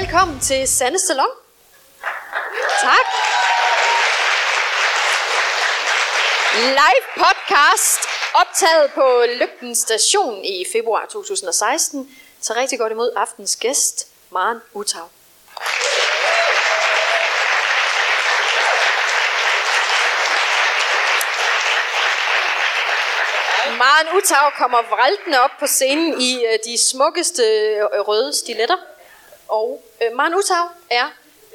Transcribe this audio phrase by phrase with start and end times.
[0.00, 1.34] velkommen til Sande Salon.
[2.82, 3.06] Tak.
[6.54, 8.00] Live podcast
[8.34, 12.16] optaget på Lygten Station i februar 2016.
[12.40, 15.04] Så rigtig godt imod aftens gæst, Maren Utau.
[23.78, 28.76] Maren Utau kommer vraltende op på scenen i øh, de smukkeste øh, røde stiletter.
[29.48, 31.04] Og øh, Maren Utau er,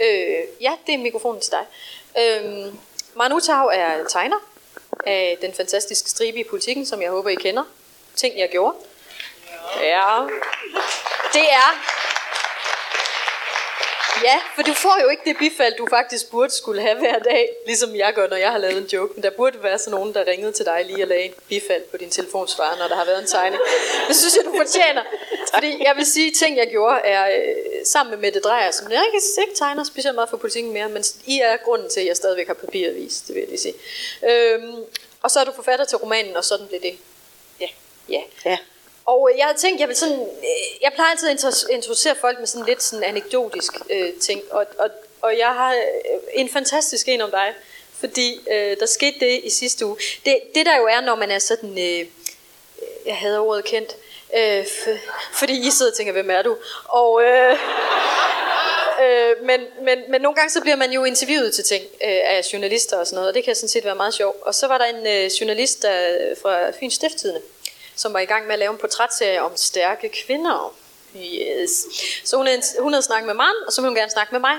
[0.01, 1.65] øh, ja, det er mikrofonen til dig.
[2.19, 2.73] Øh,
[3.15, 4.37] Maren Utau er tegner
[5.05, 7.63] af den fantastiske stribe i politikken, som jeg håber, I kender.
[8.15, 8.77] Ting, jeg gjorde.
[9.81, 10.21] Ja.
[11.33, 11.96] Det er
[14.23, 17.49] Ja, for du får jo ikke det bifald, du faktisk burde skulle have hver dag,
[17.65, 19.13] ligesom jeg gør, når jeg har lavet en joke.
[19.13, 21.83] Men der burde være sådan nogen, der ringede til dig lige og lagde en bifald
[21.91, 23.61] på din telefonsvarer, når der har været en tegning.
[24.07, 25.03] Det synes jeg, du fortjener.
[25.53, 29.03] Fordi jeg vil sige, ting jeg gjorde er øh, sammen med Mette Drejer, som jeg
[29.05, 32.15] ikke, ikke tegner specielt meget for politikken mere, men I er grunden til, at jeg
[32.15, 33.73] stadigvæk har papiravist, det vil jeg lige sige.
[34.29, 34.83] Øhm,
[35.21, 36.97] og så er du forfatter til romanen, og sådan blev det.
[37.61, 37.67] Ja.
[38.09, 38.21] Ja.
[38.45, 38.57] Ja.
[39.07, 42.39] Og øh, jeg havde tænkt, jeg vil sådan, øh, jeg plejer altid at introducere folk
[42.39, 44.89] med sådan lidt sådan anekdotisk øh, ting, og, og,
[45.21, 45.79] og jeg har øh,
[46.33, 47.53] en fantastisk en om dig,
[47.99, 49.97] fordi øh, der skete det i sidste uge.
[50.25, 52.05] Det, det der jo er, når man er sådan, øh,
[53.05, 53.95] jeg havde ordet kendt,
[54.37, 54.65] øh,
[55.33, 56.57] fordi I sidder og tænker, hvem er du?
[56.85, 57.51] Og, øh,
[59.03, 62.41] øh, men, men, men nogle gange så bliver man jo interviewet til ting øh, af
[62.53, 64.41] journalister og sådan noget, og det kan sådan set være meget sjovt.
[64.41, 67.41] Og så var der en øh, journalist der, fra Fyns Stifttidende,
[67.97, 70.75] som var i gang med at lave en portrætserie om stærke kvinder.
[71.15, 71.71] Yes.
[72.23, 74.39] Så hun, havde- hun havde snakket med Maren, og så ville hun gerne snakke med
[74.39, 74.55] mig.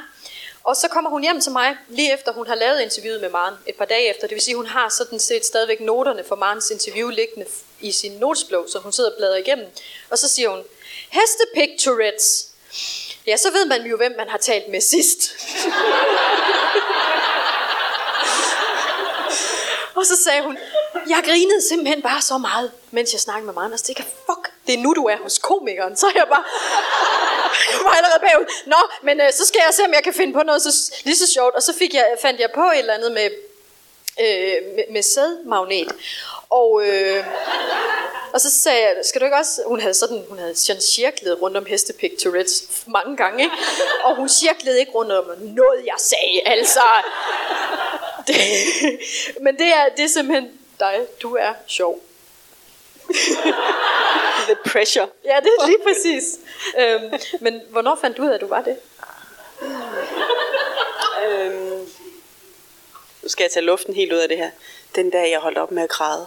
[0.64, 3.54] Og så kommer hun hjem til mig, lige efter hun har lavet interviewet med Maren,
[3.66, 4.22] et par dage efter.
[4.26, 7.46] Det vil sige, hun har sådan set stadigvæk noterne for Marens interview liggende
[7.80, 9.66] i sin notesblog, så hun sidder og bladrer igennem.
[10.10, 10.62] Og så siger hun,
[11.10, 12.46] hestepik Tourette's.
[13.26, 15.20] Ja, så ved man jo, hvem man har talt med sidst.
[19.94, 20.58] Og så sagde hun,
[21.08, 23.66] jeg grinede simpelthen bare så meget, mens jeg snakkede med Maren.
[23.66, 23.80] Anders.
[23.80, 25.96] så tænkte fuck, det er nu, du er hos komikeren.
[25.96, 26.44] Så er jeg bare,
[27.72, 28.46] jeg var allerede bagud.
[28.66, 31.16] Nå, men øh, så skal jeg se, om jeg kan finde på noget så, lige
[31.16, 31.54] så sjovt.
[31.54, 33.30] Og så fik jeg, fandt jeg på et eller andet med,
[34.20, 35.92] øh, med, med sædmagnet.
[36.50, 37.24] Og, øh,
[38.32, 39.62] og så sagde jeg, skal du ikke også...
[39.66, 43.56] Hun havde sådan, hun havde sådan cirklet rundt om hestepik Tourette's mange gange, ikke?
[44.04, 46.82] Og hun cirklede ikke rundt om noget, jeg sagde, altså.
[48.26, 48.36] Det,
[49.40, 51.06] men det er, det er simpelthen dig.
[51.22, 52.00] Du er sjov.
[54.48, 55.08] The pressure.
[55.24, 56.24] Ja, det er lige præcis.
[56.78, 58.78] Øhm, men hvornår fandt du ud af, at du var det?
[61.26, 61.86] Øhm,
[63.22, 64.50] nu skal jeg tage luften helt ud af det her.
[64.94, 66.26] Den dag, jeg holdt op med at græde.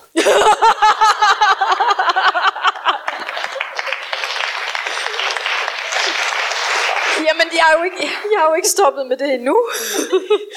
[7.28, 7.98] Jamen, jeg har jo ikke,
[8.32, 9.70] jeg har jo ikke stoppet med det endnu.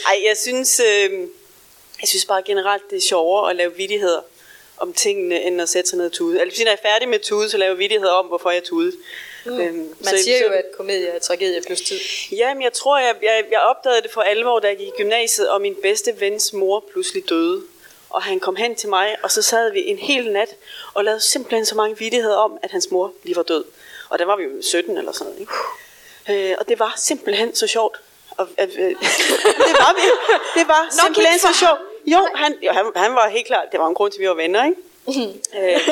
[0.07, 1.11] Ej, jeg synes, øh,
[2.01, 4.21] jeg synes bare generelt, det er sjovere at lave vidigheder
[4.79, 6.41] om tingene, end at sætte sig ned og tude.
[6.41, 8.93] Altså, hvis jeg er færdig med tude, så laver jeg vidigheder om, hvorfor jeg tude.
[9.47, 9.61] Mm.
[9.61, 11.99] Øhm, Man siger jo, at komedie er tragedie plus tid.
[12.33, 15.51] Jamen, jeg tror, jeg, jeg, jeg opdagede det for alvor, da jeg gik i gymnasiet,
[15.51, 17.63] og min bedste vens mor pludselig døde.
[18.11, 20.57] Og han kom hen til mig, og så sad vi en hel nat
[20.95, 23.65] og lavede simpelthen så mange vidigheder om, at hans mor lige var død.
[24.09, 25.41] Og der var vi jo 17 eller sådan noget.
[25.41, 26.51] Ikke?
[26.51, 28.01] Øh, og det var simpelthen så sjovt.
[28.37, 28.91] Og, øh, øh,
[29.69, 30.07] det var vi.
[30.61, 31.81] Det var Nok simpelthen så sjovt.
[32.07, 34.29] Jo, han, jo han, han var helt klart, det var en grund til, at vi
[34.29, 34.81] var venner, ikke?
[35.59, 35.89] øh,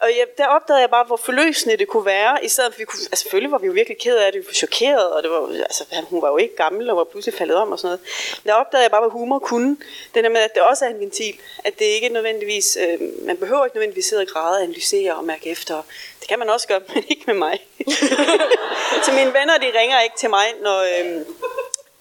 [0.00, 2.84] og jeg, der opdagede jeg bare, hvor forløsende det kunne være, i stedet for, vi
[2.84, 5.30] kunne, altså selvfølgelig var vi jo virkelig ked af det, vi var chokeret, og det
[5.30, 7.86] var, altså, han- hun var jo ikke gammel, og var pludselig faldet om og sådan
[7.88, 8.00] noget.
[8.44, 9.76] Men der opdagede jeg bare, hvad humor kunne.
[10.14, 11.34] Det der med, at det også er en ventil,
[11.64, 15.50] at det ikke nødvendigvis, øh, man behøver ikke nødvendigvis sidde og græde, analysere og mærke
[15.50, 15.82] efter.
[16.20, 17.66] Det kan man også gøre, men ikke med mig.
[19.04, 21.20] Så mine venner, de ringer ikke til mig, når, øh,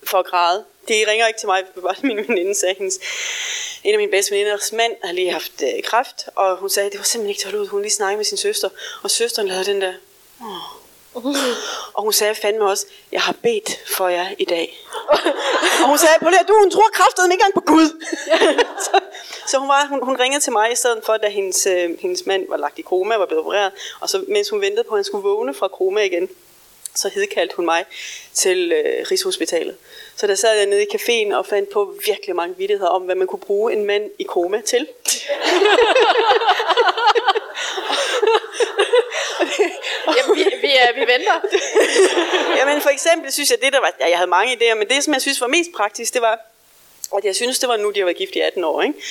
[0.10, 0.66] for at græde.
[0.88, 3.00] De ringer ikke til mig, det var min veninde, sagde hendes.
[3.84, 6.92] En af mine bedste veninders mand har lige haft øh, kræft, og hun sagde, at
[6.92, 7.68] det var simpelthen ikke til at holde ud.
[7.68, 8.70] Hun lige snakkede med sin søster,
[9.04, 9.94] og søsteren lavede den der...
[10.42, 10.80] Åh.
[11.94, 14.80] Og hun sagde fandme også, jeg har bedt for jer i dag.
[15.82, 18.06] og hun sagde, på det her, du, hun tror kraftedeme ikke engang på Gud.
[18.86, 19.00] så,
[19.48, 22.26] så hun, var, hun, hun ringede til mig i stedet for, da hendes, øh, hendes
[22.26, 23.72] mand var lagt i koma og var blevet opereret.
[24.00, 26.30] Og så mens hun ventede på, at han skulle vågne fra koma igen,
[26.96, 27.86] så hedkaldte hun mig
[28.34, 29.78] til øh, Rigshospitalet.
[30.20, 33.16] Så der sad jeg nede i caféen og fandt på virkelig mange vittigheder om, hvad
[33.16, 34.88] man kunne bruge en mand i koma til.
[40.18, 41.42] Jamen, vi, vi, vi venter.
[42.58, 45.04] Jamen for eksempel synes jeg, det der var, ja, jeg havde mange idéer, men det
[45.04, 46.40] som jeg synes var mest praktisk, det var,
[47.18, 49.02] at jeg synes, det var nu, de har været gift i 18 år, ikke?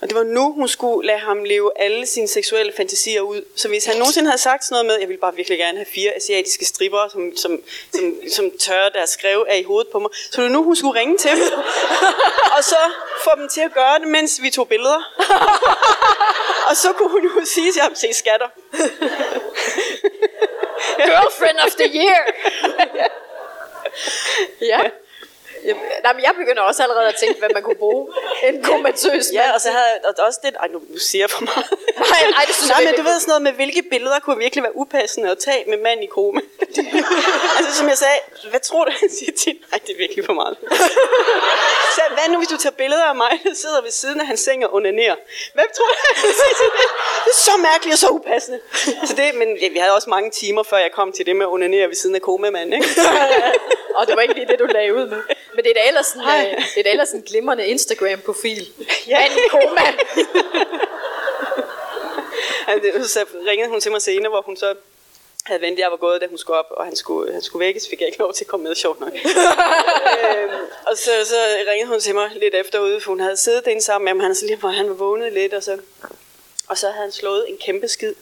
[0.00, 3.42] Og det var nu, hun skulle lade ham leve alle sine seksuelle fantasier ud.
[3.56, 5.86] Så hvis han nogensinde havde sagt sådan noget med, jeg vil bare virkelig gerne have
[5.94, 7.62] fire asiatiske stripper, som, som,
[7.94, 10.76] som, som tørrer deres skrev af i hovedet på mig, så det var nu, hun
[10.76, 11.52] skulle ringe til dem.
[12.56, 12.76] og så
[13.24, 15.02] få dem til at gøre det, mens vi tog billeder.
[16.68, 18.48] og så kunne hun jo sige til ham, se skatter.
[20.96, 22.20] Girlfriend of the year!
[24.72, 24.90] ja.
[25.64, 25.74] Jeg,
[26.04, 28.08] nej, men jeg begynder også allerede at tænke, hvad man kunne bruge
[28.48, 31.44] en komatøs Ja, og så havde jeg og også det, ej nu siger jeg for
[31.50, 31.66] meget.
[32.12, 34.18] Nej, nej, det synes jeg Nej, men virkelig du ved sådan noget med, hvilke billeder
[34.20, 36.40] kunne virkelig være upassende at tage med mand i koma.
[37.58, 38.18] altså som jeg sagde,
[38.50, 39.54] hvad tror du, han siger til?
[39.70, 40.56] Nej, det er virkelig for meget.
[41.96, 44.40] så hvad nu, hvis du tager billeder af mig, der sidder ved siden af hans
[44.40, 45.16] seng og onanerer?
[45.54, 46.88] Hvem tror du, han siger til det?
[47.24, 48.60] Det er så mærkeligt og så upassende.
[49.08, 51.46] Så det, men ja, vi havde også mange timer, før jeg kom til det med
[51.46, 52.88] at onanere ved siden af komamanden, ikke?
[53.98, 55.22] Og det var ikke lige det, du lagde ud med.
[55.54, 58.68] Men det er da ellers sådan, øh, det er da ellers en glimrende Instagram-profil.
[59.08, 59.18] Ja.
[59.20, 59.86] Mand i koma.
[62.66, 64.74] Altså, så ringede hun til mig senere, hvor hun så
[65.44, 67.88] havde ventet, jeg var gået, da hun skulle op, og han skulle, han skulle vækkes,
[67.88, 69.12] fik jeg ikke lov til at komme med, sjovt nok.
[70.24, 70.50] øhm,
[70.86, 71.36] og så, så
[71.70, 74.34] ringede hun til mig lidt efterude, for hun havde siddet derinde sammen med ham, han,
[74.34, 75.78] så lige, hvor han var vågnet lidt, og så,
[76.68, 78.14] og så havde han slået en kæmpe skid.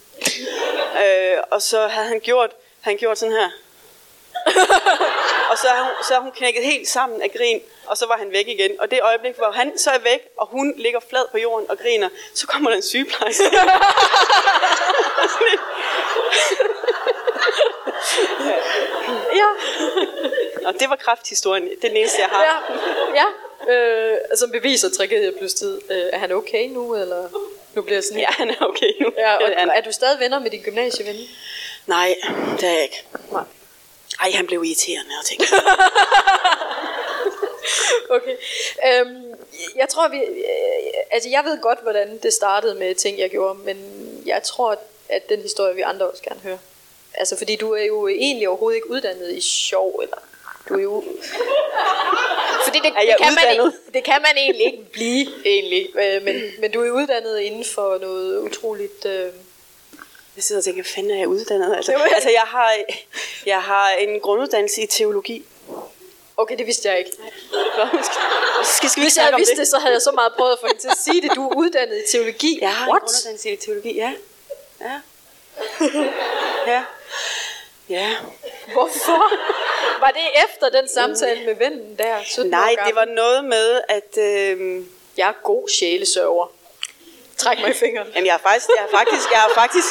[1.05, 2.51] øh, og så havde han gjort,
[2.81, 3.51] han gjort sådan her.
[5.51, 8.17] Og så er, hun, så er hun knækket helt sammen af grin, og så var
[8.17, 8.81] han væk igen.
[8.81, 11.79] Og det øjeblik, hvor han så er væk, og hun ligger flad på jorden og
[11.79, 13.45] griner, så kommer der en sygeplejerske.
[19.35, 19.49] Ja,
[20.69, 21.63] og det var krafthistorien.
[21.63, 22.43] Det er den eneste, jeg har.
[22.45, 22.57] ja,
[23.21, 23.73] ja.
[23.73, 25.81] Øh, som beviser tragedie plus tid.
[25.91, 27.29] Øh, er han okay nu, eller
[27.75, 29.13] nu bliver jeg sådan Ja, han er okay nu.
[29.19, 31.17] Ja, og, er er du stadig venner med din gymnasieven?
[31.87, 32.15] Nej,
[32.61, 33.05] det er jeg ikke.
[33.33, 33.45] Nej.
[34.21, 35.47] Ej, han blev irriterende og tænkte.
[38.11, 38.37] Okay.
[38.87, 39.35] Øhm,
[39.77, 40.17] jeg tror, vi...
[40.17, 43.77] Øh, altså, jeg ved godt, hvordan det startede med ting, jeg gjorde, men
[44.27, 44.79] jeg tror,
[45.09, 46.59] at den historie vi andre også gerne hører.
[47.15, 50.17] Altså, fordi du er jo egentlig overhovedet ikke uddannet i sjov, eller...
[50.69, 51.05] Du er jo...
[52.67, 53.75] Fordi det, det, kan man, uddannet?
[53.95, 55.89] det kan man egentlig ikke blive, egentlig.
[55.99, 59.07] Øh, men, men du er uddannet inden for noget utroligt...
[59.07, 59.33] Øh,
[60.37, 61.77] Jeg sidder og tænker, fanden er jeg uddannet?
[61.77, 62.75] Altså, altså jeg, har,
[63.47, 65.45] jeg har en grunduddannelse i teologi.
[66.37, 67.11] okay, det vidste jeg ikke.
[67.11, 67.29] Skal,
[68.75, 69.59] skal, skal vi Hvis jeg vidste det?
[69.61, 71.31] det, så havde jeg så meget prøvet at få hende til at sige det.
[71.35, 72.59] Du er uddannet i teologi.
[72.61, 73.03] Jeg har en What?
[73.03, 74.13] grunduddannelse i teologi, ja.
[74.81, 75.01] Ja.
[76.67, 76.85] ja.
[77.89, 78.17] Ja.
[78.73, 79.23] Hvorfor?
[80.01, 82.23] Var det efter den samtale med vennen der?
[82.25, 84.19] 17 Nej, det var noget med, at...
[84.19, 84.85] Øh,
[85.17, 86.53] Jeg er god sjælesørger.
[87.45, 88.09] Træk mig i fingeren.
[88.15, 89.91] Jamen, jeg har faktisk, jeg har faktisk, jeg har faktisk,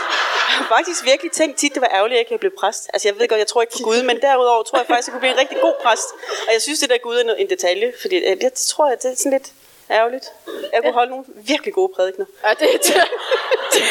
[0.49, 2.89] jeg har faktisk virkelig tænkt tit, det var ærgerligt, at jeg ikke blev præst.
[2.93, 5.13] Altså, jeg ved godt, jeg tror ikke på Gud, men derudover tror jeg faktisk, jeg
[5.13, 6.09] kunne blive en rigtig god præst.
[6.47, 9.11] Og jeg synes, det der Gud er en detalje, fordi øh, jeg tror, at det
[9.11, 9.49] er sådan lidt
[9.91, 10.25] ærgerligt.
[10.73, 12.25] Jeg kunne holde nogle virkelig gode prædikner.
[12.45, 12.93] Ja, det, det,
[13.73, 13.83] det,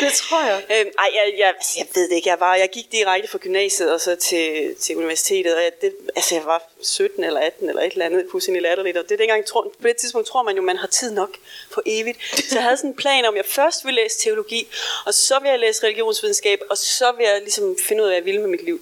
[0.04, 0.62] det tror jeg.
[0.70, 2.28] Øhm, ej, jeg, jeg, altså, jeg ved det ikke.
[2.28, 5.56] Jeg, var, jeg gik direkte fra gymnasiet og så til, til universitetet.
[5.56, 8.96] Og jeg, det, altså, jeg var 17 eller 18 eller et eller andet, fuldstændig latterligt.
[8.96, 11.36] Og det er dengang, tror, på det tidspunkt tror man jo, man har tid nok
[11.70, 12.18] for evigt.
[12.48, 14.68] Så jeg havde sådan en plan om, at jeg først ville læse teologi,
[15.06, 18.16] og så vil jeg læse religionsvidenskab, og så vil jeg ligesom finde ud af, hvad
[18.16, 18.80] jeg vil med mit liv.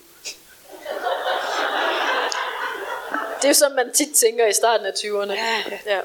[3.37, 5.33] Det er jo sådan, man tit tænker i starten af 20'erne.
[5.33, 5.97] Ja, ja.
[5.97, 6.01] ja.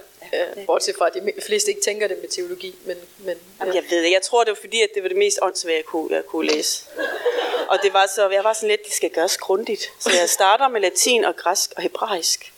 [0.66, 2.76] Bortset fra, at de fleste ikke tænker det med teologi.
[2.86, 3.82] Men, men, Jamen, ja.
[3.82, 4.12] jeg ved det.
[4.12, 6.48] Jeg tror, det var fordi, at det var det mest åndssvage, jeg kunne, jeg kunne
[6.48, 6.86] læse.
[7.68, 9.92] Og det var så, jeg var sådan lidt, det skal gøres grundigt.
[10.00, 12.54] Så jeg starter med latin og græsk og hebraisk.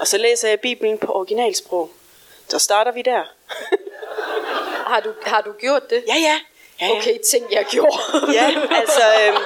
[0.00, 1.90] Og så læser jeg Bibelen på originalsprog.
[2.48, 3.24] Så starter vi der.
[4.90, 6.04] Har, du, har du gjort det?
[6.08, 6.40] Ja, ja.
[6.80, 6.96] ja, ja.
[6.96, 7.98] Okay, ting jeg gjorde.
[8.32, 8.46] Ja,
[8.80, 9.02] altså...
[9.26, 9.36] Øhm,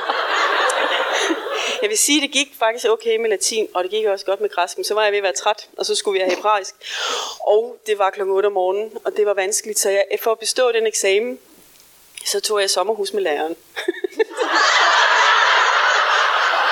[1.83, 4.51] jeg vil sige, det gik faktisk okay med latin, og det gik også godt med
[4.51, 6.75] græsk, men så var jeg ved at være træt, og så skulle vi have hebraisk.
[7.41, 10.39] Og det var klokken 8 om morgenen, og det var vanskeligt, så jeg, for at
[10.39, 11.39] bestå den eksamen,
[12.25, 13.57] så tog jeg sommerhus med læreren.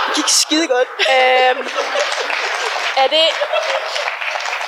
[0.06, 0.88] det gik skide godt.
[0.98, 1.68] øhm,
[2.96, 3.24] er det...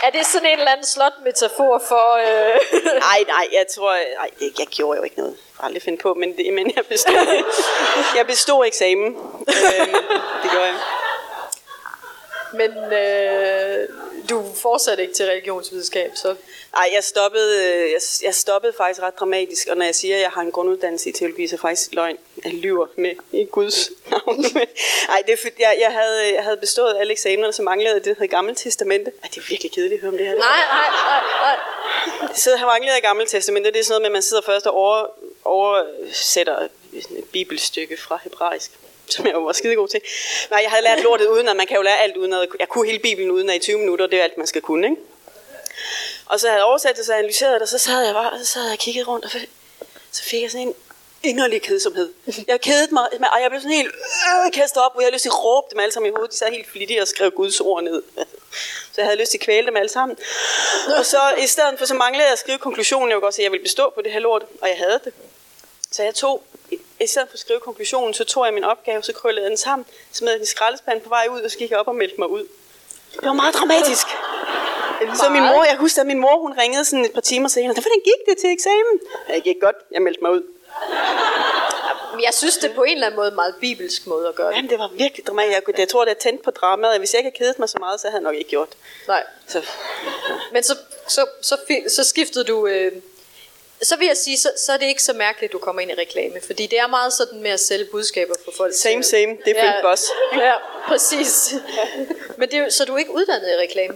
[0.03, 2.17] Er det sådan en eller anden slot metafor for...
[2.17, 2.61] Øh,
[3.07, 5.33] Nej, nej, jeg tror, nej, jeg gjorde jo ikke noget.
[5.33, 7.45] Jeg har aldrig finde på, men, det, men jeg bestod,
[8.19, 9.17] jeg bestod eksamen.
[9.49, 9.93] Øhm,
[10.43, 10.81] det gjorde jeg.
[12.53, 13.89] men øh,
[14.31, 16.35] du fortsatte ikke til religionsvidenskab, så...
[16.73, 20.23] Nej, jeg stoppede, øh, jeg, jeg stoppede faktisk ret dramatisk, og når jeg siger, at
[20.23, 22.19] jeg har en grunduddannelse i teologi, så er faktisk løgn.
[22.47, 24.39] Jeg lyver med i Guds navn.
[25.11, 28.05] Nej, det er fordi, jeg, jeg, havde, jeg havde bestået alle eksamenerne, så manglede det,
[28.05, 29.13] der hedder Gamle Testamente.
[29.23, 30.35] Ej, det er virkelig kedeligt at høre om det her.
[30.35, 31.57] Nej, nej, nej,
[32.21, 32.35] nej.
[32.35, 34.67] Så har manglede jeg Gamle Testamente, det er sådan noget med, at man sidder først
[34.67, 35.07] og over,
[35.45, 38.71] oversætter et bibelstykke fra hebraisk
[39.09, 40.01] som jeg jo var skide god til.
[40.51, 42.69] Nej, jeg havde lært lortet uden, at man kan jo lære alt uden at, jeg
[42.69, 45.03] kunne hele Bibelen uden at i 20 minutter, det er alt, man skal kunne, ikke?
[46.27, 48.39] Og så havde jeg oversat det, så analyseret det, og så sad jeg bare, og
[48.39, 49.31] så sad jeg og kiggede rundt, og
[50.11, 50.75] så fik jeg sådan en
[51.23, 52.13] inderlig kedsomhed.
[52.49, 53.95] Jeg kedede mig, og jeg blev sådan helt
[54.47, 56.33] øh, kastet op, og jeg havde lyst til at råbe dem alle sammen i hovedet.
[56.33, 58.03] De sad helt flittigt og skrev Guds ord ned.
[58.93, 60.17] Så jeg havde lyst til at kvæle dem alle sammen.
[60.99, 63.09] Og så i stedet for, så manglede jeg at skrive konklusionen.
[63.09, 65.01] Jeg ville godt sige, at jeg ville bestå på det her lort, og jeg havde
[65.05, 65.13] det.
[65.91, 66.43] Så jeg tog,
[67.01, 69.57] i stedet for at skrive konklusionen, så tog jeg min opgave, så krøllede jeg den
[69.59, 72.17] sammen, smed den i skraldespanden på vej ud, og så gik jeg op og meldte
[72.19, 72.45] mig ud.
[73.13, 74.07] Det var meget dramatisk.
[75.15, 77.73] Så min mor, jeg husker, at min mor hun ringede sådan et par timer senere.
[77.73, 79.01] Hvordan gik det til eksamen?
[79.29, 79.77] Det gik godt.
[79.91, 80.43] Jeg meldte mig ud.
[82.27, 84.49] Jeg synes, det er på en eller anden måde en meget bibelsk måde at gøre
[84.49, 84.57] det.
[84.57, 85.69] Jamen, det var virkelig dramatisk.
[85.69, 86.99] Jeg, jeg tror, det er tændt på dramaet.
[86.99, 88.69] Hvis jeg ikke havde kedet mig så meget, så havde jeg nok ikke gjort.
[89.09, 89.23] Nej.
[89.47, 89.63] Så.
[90.53, 90.77] Men så,
[91.09, 91.57] så, så,
[91.89, 92.67] så skiftede du...
[92.67, 92.93] Øh,
[93.83, 95.91] så vil jeg sige, så, så er det ikke så mærkeligt, at du kommer ind
[95.91, 96.35] i reklame.
[96.47, 98.75] Fordi det er meget sådan med at sælge budskaber for folk.
[98.75, 99.37] Same, same.
[99.45, 100.03] Different ja, boss.
[100.33, 100.53] Ja,
[100.89, 101.55] præcis.
[102.37, 103.95] Men det så du er ikke uddannet i reklame?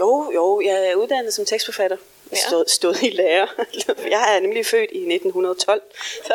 [0.00, 0.60] Jo, jo.
[0.64, 1.96] Jeg er uddannet som tekstforfatter.
[2.34, 3.46] Stod, stod i lærer.
[4.10, 5.82] Jeg er nemlig født i 1912.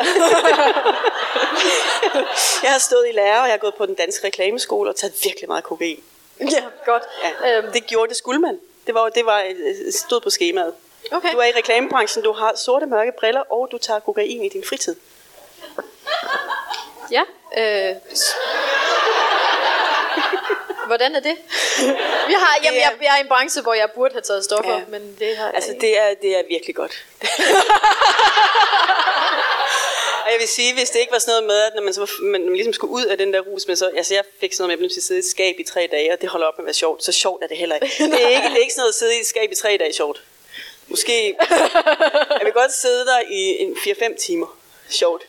[2.62, 5.14] jeg har stået i lærer, og jeg har gået på den danske reklameskole og taget
[5.24, 6.02] virkelig meget kokain.
[6.40, 7.02] Ja, godt.
[7.22, 7.72] Ja, øhm.
[7.72, 8.60] Det gjorde det, skulle man.
[8.86, 10.74] Det var, det var øh, stod på skemaet.
[11.12, 11.32] Okay.
[11.32, 14.64] Du er i reklamebranchen, du har sorte mørke briller, og du tager kokain i din
[14.64, 14.96] fritid.
[17.10, 17.22] Ja.
[17.58, 17.96] Øh.
[20.86, 21.36] Hvordan er det?
[22.30, 24.72] Vi har, jamen, jeg, jeg er i en branche, hvor jeg burde have taget stoffer,
[24.72, 24.82] ja.
[24.88, 27.04] men det har Altså, det er, det er virkelig godt.
[30.24, 32.10] Og jeg vil sige, hvis det ikke var sådan noget med, at når man, så,
[32.22, 34.62] man, man ligesom skulle ud af den der rus, men så, altså jeg fik sådan
[34.62, 36.20] noget med, at jeg blev til at sidde i et skab i tre dage, og
[36.20, 37.04] det holder op med at være sjovt.
[37.04, 37.86] Så sjovt er det heller ikke.
[38.12, 39.76] Det er ikke, det er ikke sådan noget at sidde i et skab i tre
[39.80, 40.22] dage sjovt.
[40.86, 41.36] Måske,
[42.30, 44.58] jeg vil godt sidde der i en 4-5 timer.
[44.90, 45.26] Sjovt.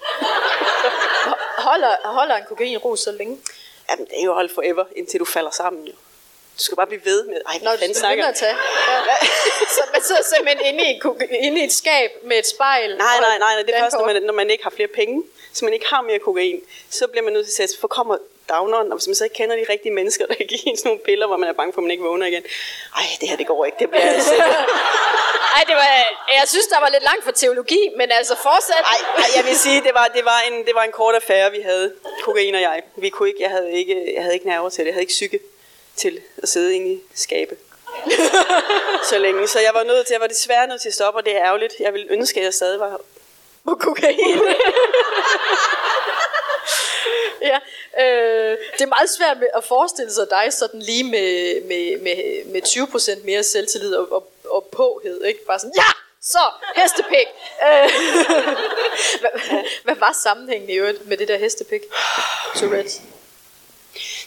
[1.57, 3.39] Holder, holder en kokainrus så længe?
[3.89, 5.85] Jamen, det er jo holdt forever, indtil du falder sammen.
[5.87, 5.93] Jo.
[6.57, 8.55] Du skal bare blive ved med, ej, hvad fanden snakker at tage.
[8.87, 9.15] Ja.
[9.75, 10.99] så man sidder simpelthen inde i,
[11.45, 12.97] inde i et skab med et spejl.
[12.97, 15.23] Nej, nej, nej, nej det er først, når man, når man ikke har flere penge,
[15.53, 18.17] så man ikke har mere kokain, så bliver man nødt til at sætte, for kommer
[18.49, 20.89] downeren, og hvis man så ikke kender de rigtige mennesker, der kan give en sådan
[20.89, 22.43] nogle piller, hvor man er bange for, at man ikke vågner igen.
[22.95, 23.77] Ej, det her, det går ikke.
[23.79, 24.33] Det bliver altså...
[25.55, 25.89] Ej, det var,
[26.39, 28.83] jeg synes, der var lidt langt for teologi, men altså fortsat.
[28.83, 31.51] Ej, ej jeg vil sige, det var, det, var en, det var en kort affære,
[31.51, 32.83] vi havde, kokain og jeg.
[32.95, 35.11] Vi kunne ikke, jeg havde ikke, jeg havde ikke nerver til det, jeg havde ikke
[35.11, 35.39] psyke
[35.95, 37.57] til at sidde inde i skabet.
[39.09, 39.47] så længe.
[39.47, 41.45] Så jeg var nødt til, jeg var desværre nødt til at stoppe, og det er
[41.45, 41.73] ærgerligt.
[41.79, 42.99] Jeg ville ønske, at jeg stadig var
[43.65, 44.41] på kokain.
[47.49, 47.59] ja,
[48.03, 52.61] øh, det er meget svært at forestille sig dig sådan lige med, med, med, med
[52.63, 55.45] 20% mere selvtillid og, og, og påhed, ikke?
[55.45, 55.91] Bare sådan, ja!
[56.21, 56.39] Så,
[56.75, 57.27] hestepik!
[57.63, 57.89] Øh,
[59.21, 61.81] hvad, hvad var sammenhængen i øvrigt med det der hestepik?
[62.55, 62.91] Tourette.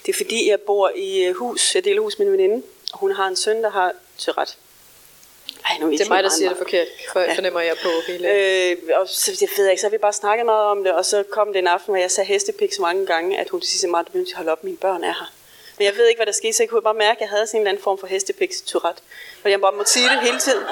[0.06, 2.98] Det er fordi, jeg bor i øh, hus, jeg deler hus med min veninde, og
[2.98, 4.54] hun har en søn, der har Tourette.
[5.68, 7.34] Ej, nu det er mig, der siger det forkert, for ja.
[7.34, 8.28] fornemmer jeg på hele...
[8.28, 11.04] Øh, og så, jeg ved ikke, så har vi bare snakket meget om det, og
[11.04, 13.70] så kom det en aften, hvor jeg sagde hestepik så mange gange, at hun til
[13.70, 15.32] sidst at du at holde op, mine børn er her.
[15.78, 17.46] Men jeg ved ikke, hvad der skete, så jeg kunne bare mærke, at jeg havde
[17.46, 19.02] sådan en eller anden form for hestepiks Tourette.
[19.44, 20.64] Og jeg bare måtte sige det hele tiden.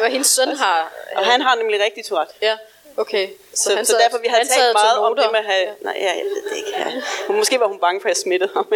[0.00, 0.92] Hvad hendes søn har...
[1.16, 2.34] Og han har nemlig rigtig Tourette.
[2.42, 2.56] Ja.
[2.96, 5.66] Okay, så, så, han så derfor vi har talt meget om det med at have...
[5.66, 5.72] Ja.
[5.80, 6.70] Nej, jeg, jeg ved det ikke.
[6.78, 7.32] Ja.
[7.32, 8.72] Måske var hun bange for, at jeg smittede ham.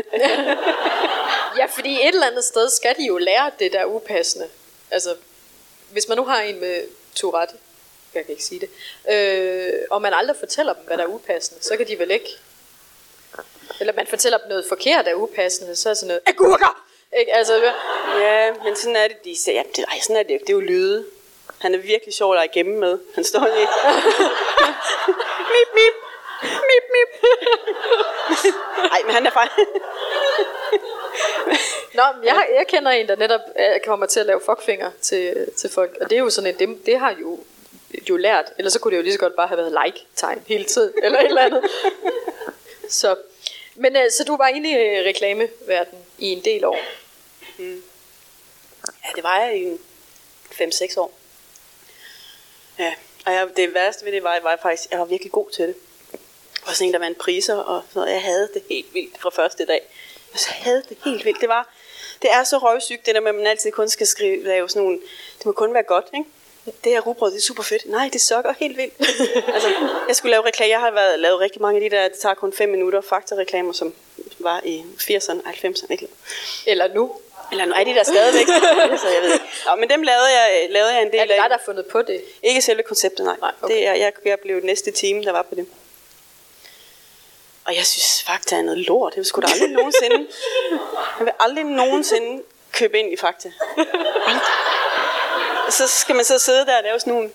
[1.58, 4.48] ja, fordi et eller andet sted skal de jo lære det der upassende.
[4.90, 5.14] Altså,
[5.92, 6.82] hvis man nu har en med
[7.14, 7.54] Tourette,
[8.14, 8.70] jeg kan ikke sige det,
[9.14, 12.28] øh, og man aldrig fortæller dem, hvad der er upassende, så kan de vel ikke...
[13.80, 16.84] Eller man fortæller dem noget forkert er upassende, så er sådan noget, agurker!
[17.18, 17.34] Ikke?
[17.34, 17.72] Altså,
[18.18, 20.52] ja, men sådan er det, de siger, ja, det, ej, sådan er det, det er
[20.52, 21.06] jo lyde.
[21.58, 22.98] Han er virkelig sjov at lege igennem med.
[23.14, 23.68] Han står lige...
[25.52, 25.94] mip, mip.
[26.42, 27.32] Mip, mip.
[28.90, 29.68] Nej, men han er faktisk...
[31.94, 33.40] Nå, jeg, jeg kender en, der netop
[33.86, 35.96] kommer til at lave fuckfinger til, til folk.
[36.00, 37.40] Og det er jo sådan en, det, det har jo
[38.10, 38.52] jo lært.
[38.58, 40.92] Ellers så kunne det jo lige så godt bare have været like-tegn hele tiden.
[41.02, 41.64] Eller et eller andet.
[42.88, 43.16] så,
[43.74, 46.78] men øh, så du var inde i reklameverden i en del år?
[47.58, 47.82] Mm.
[49.04, 49.74] Ja, det var jeg i
[50.52, 51.14] 5-6 år.
[52.78, 52.94] Ja,
[53.26, 55.76] og jeg, det værste ved det var, var faktisk, jeg var virkelig god til det.
[56.66, 59.66] Var sådan en, der vandt priser, og så jeg havde det helt vildt fra første
[59.66, 59.80] dag.
[60.32, 61.40] Jeg havde det helt vildt.
[61.40, 61.74] Det var,
[62.22, 64.82] det er så røvsygt, det der med, at man altid kun skal skrive, lave sådan
[64.82, 64.98] nogle,
[65.38, 66.28] det må kun være godt, ikke?
[66.64, 67.86] Det her rugbrød, det er super fedt.
[67.86, 68.94] Nej, det sukker helt vildt.
[69.54, 69.68] altså,
[70.08, 70.68] jeg skulle lave reklamer.
[70.68, 73.72] Jeg har været, lavet rigtig mange af de der, det tager kun 5 minutter, fakta-reklamer,
[73.72, 73.94] som
[74.38, 75.86] var i 80'erne, 90'erne.
[75.90, 76.08] Ikke?
[76.66, 77.12] Eller nu.
[77.52, 78.46] Eller nu er de der stadigvæk.
[79.02, 79.44] så jeg ved ikke.
[79.66, 81.22] Nå, men dem lavede jeg, lavede jeg en del af.
[81.22, 82.22] Er det dig, der har fundet på det?
[82.42, 83.36] Ikke selve konceptet, nej.
[83.40, 83.74] nej okay.
[83.74, 85.66] det er, jeg, jeg blev næste team, der var på det.
[87.64, 89.16] Og jeg synes Fakta er noget lort.
[89.16, 90.26] Jeg skulle da aldrig nogensinde...
[91.18, 92.42] Jeg vil aldrig nogensinde
[92.72, 93.52] købe ind i Fakta.
[95.70, 97.30] så skal man så sidde der og lave sådan nogle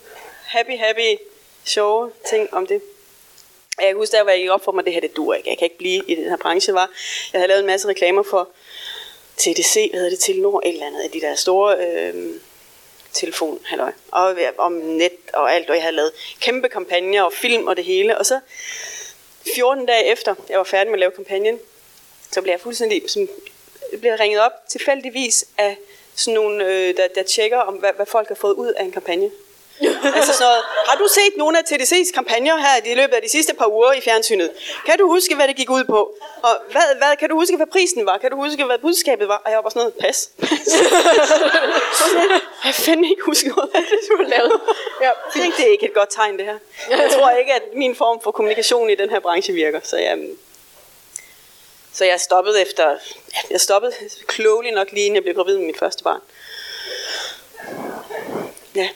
[0.45, 1.17] happy, happy,
[1.65, 2.81] sjove ting om det.
[3.79, 5.49] Jeg kan huske, der jeg gik op for mig, det her det dur ikke.
[5.49, 6.73] Jeg kan ikke blive i den her branche.
[6.73, 6.89] Var.
[7.33, 8.49] Jeg havde lavet en masse reklamer for
[9.37, 12.33] TDC, hvad hedder det, Telenor, et eller andet af de der store øh,
[13.13, 17.67] telefon, halløj, og om net og alt, og jeg havde lavet kæmpe kampagner og film
[17.67, 18.39] og det hele, og så
[19.55, 21.59] 14 dage efter, jeg var færdig med at lave kampagnen,
[22.31, 23.29] så blev jeg fuldstændig sådan,
[23.99, 25.77] blev ringet op tilfældigvis af
[26.15, 28.91] sådan nogle, øh, der, der tjekker, om hvad, hvad folk har fået ud af en
[28.91, 29.31] kampagne.
[30.17, 33.29] altså sådan noget, har du set nogle af TDC's kampagner her i løbet af de
[33.29, 34.51] sidste par uger i fjernsynet?
[34.85, 36.17] Kan du huske, hvad det gik ud på?
[36.41, 38.17] Og hvad, hvad, kan du huske, hvad prisen var?
[38.17, 39.41] Kan du huske, hvad budskabet var?
[39.45, 40.29] Og jeg var bare sådan noget, pas.
[42.65, 44.61] jeg fanden ikke huske noget det, skulle har lavet.
[45.01, 46.57] Ja, jeg tænkte, det er ikke et godt tegn, det her.
[46.89, 49.79] Jeg tror ikke, at min form for kommunikation i den her branche virker.
[49.83, 50.19] Så jeg,
[51.93, 52.97] så jeg stoppede efter,
[53.49, 53.93] jeg stoppede
[54.27, 56.21] klogelig nok lige inden jeg blev gravid med mit første barn.
[58.75, 58.89] Ja.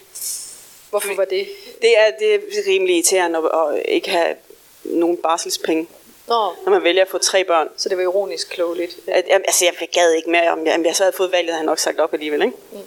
[0.91, 1.48] Hvorfor var det?
[1.81, 4.36] Det er, det er rimelig irriterende at, at ikke have
[4.83, 5.88] nogen barselspenge.
[6.27, 6.53] Nå.
[6.65, 7.69] Når man vælger at få tre børn.
[7.77, 8.98] Så det var ironisk klogeligt.
[9.07, 10.51] At, altså, jeg gad ikke mere.
[10.51, 12.41] Om jeg, om jeg så havde fået valget, havde jeg nok sagt op alligevel.
[12.41, 12.53] Ikke?
[12.71, 12.77] Mm.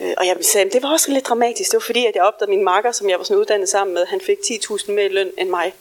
[0.00, 1.70] Øh, og jeg sagde, det var også lidt dramatisk.
[1.70, 4.06] Det var fordi, at jeg opdagede min makker, som jeg var sådan uddannet sammen med,
[4.06, 5.74] han fik 10.000 mere i løn end mig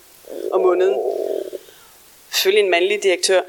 [0.52, 0.96] om måneden.
[2.32, 3.42] Selvfølgelig en mandlig direktør.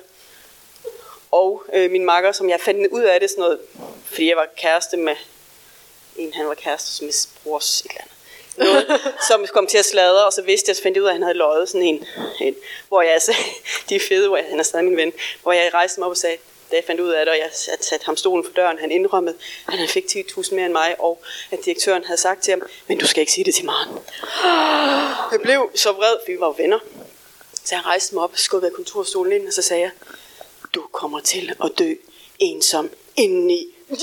[1.31, 3.59] Og øh, min makker, som jeg fandt ud af det sådan noget,
[4.05, 5.15] fordi jeg var kæreste med
[6.19, 7.13] en, han var kæreste som min
[7.45, 8.15] brors et eller andet.
[8.57, 11.11] Noget, som kom til at sladre, og så vidste jeg, så fandt jeg ud af,
[11.11, 12.05] at han havde løjet sådan en,
[12.41, 12.55] en
[12.89, 13.41] hvor jeg sagde,
[13.89, 16.11] de er fede, hvor jeg, han er stadig min ven, hvor jeg rejste mig op
[16.11, 16.37] og sagde,
[16.71, 19.37] da jeg fandt ud af det, og jeg satte ham stolen for døren, han indrømmede,
[19.69, 22.99] at han fik 10.000 mere end mig, og at direktøren havde sagt til ham, men
[22.99, 23.99] du skal ikke sige det til Maren.
[25.33, 26.79] Jeg blev så vred, for vi var venner.
[27.65, 29.91] Så jeg rejste mig op skubbede kontorstolen ind, og så sagde jeg,
[30.75, 31.95] du kommer til at dø
[32.39, 33.75] ensom indeni.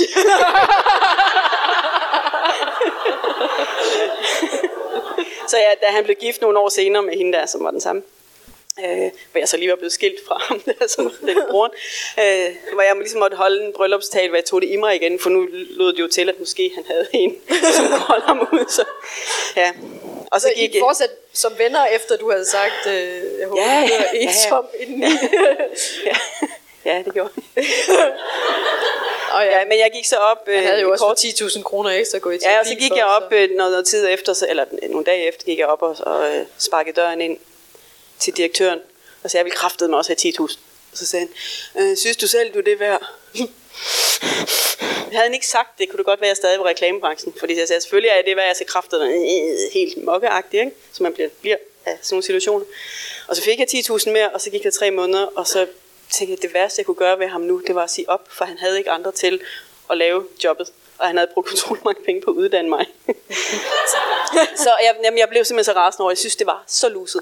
[5.52, 7.82] så ja, da han blev gift nogle år senere med hende der, som var den
[7.82, 8.02] samme,
[8.80, 11.74] øh, hvor jeg så lige var blevet skilt fra ham, der, som den bror,
[12.20, 15.20] øh, hvor jeg ligesom måtte holde en bryllupstal, hvor jeg tog det i mig igen,
[15.20, 17.36] for nu lød det jo til, at måske han havde en,
[17.78, 18.66] som holde ham ud.
[18.70, 18.86] Så,
[19.56, 19.72] ja.
[20.32, 23.62] Og så, så gik I fortsat som venner, efter du havde sagt, øh, jeg håber,
[23.62, 25.58] ja, du er ensom ja, ja.
[26.06, 26.16] ja.
[26.86, 27.32] ja, det gjorde
[29.36, 29.60] og ja.
[29.60, 30.38] ja, men jeg gik så op...
[30.48, 33.06] Øh, jeg havde jo også 10.000 kroner ekstra gå i Ja, og så gik jeg
[33.06, 35.96] op øh, noget, noget tid efter, så, eller nogle dage efter, gik jeg op og,
[36.00, 37.38] og øh, sparkede døren ind
[38.20, 38.80] til direktøren.
[39.24, 40.58] Og så jeg ville kraftede mig også have 10.000.
[40.92, 41.28] Og så sagde
[41.74, 43.12] han, øh, synes du selv, du er det værd?
[45.12, 47.34] havde han ikke sagt det, kunne det godt være, at jeg stadig var i reklamebranchen.
[47.40, 50.76] Fordi jeg sagde, selvfølgelig er det, hvad jeg så kraftede øh, helt mokkeagtigt, ikke?
[50.92, 52.66] Så man bliver, bliver af sådan nogle situationer.
[53.28, 55.68] Og så fik jeg 10.000 mere, og så gik der tre måneder, og så
[56.12, 58.28] tænkte at det værste, jeg kunne gøre ved ham nu, det var at sige op,
[58.32, 59.42] for han havde ikke andre til
[59.90, 60.74] at lave jobbet.
[60.98, 62.86] Og han havde brugt utrolig mange penge på at uddanne mig.
[64.64, 67.22] så jeg, jamen, jeg blev simpelthen så rasende over, jeg synes, det var så luset.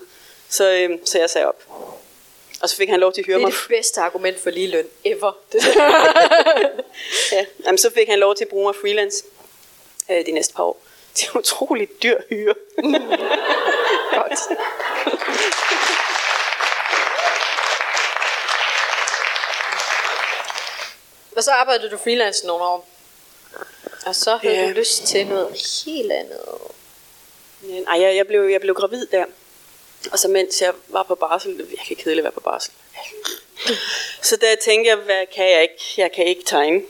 [0.49, 1.63] Så, øhm, så jeg sagde op.
[2.61, 3.47] Og så fik han lov til at hyre mig.
[3.47, 5.31] Det er det bedste argument for lige løn ever.
[7.31, 9.23] ja, jamen, så fik han lov til at bruge mig freelance
[10.11, 10.83] øh, de næste par år.
[11.17, 12.53] Det er utroligt dyr hyre.
[14.17, 14.39] Godt.
[21.35, 22.87] Og så arbejdede du freelance nogle år.
[24.05, 24.67] Og så havde ja.
[24.67, 25.47] du lyst til noget
[25.85, 26.39] helt andet.
[27.69, 29.25] Ja, nej, jeg, jeg, blev, jeg blev gravid der.
[30.11, 32.73] Og så mens jeg var på barsel, det er virkelig kedeligt at være på barsel.
[34.21, 35.83] Så der tænkte jeg, hvad kan jeg ikke?
[35.97, 36.81] Jeg kan ikke tegne.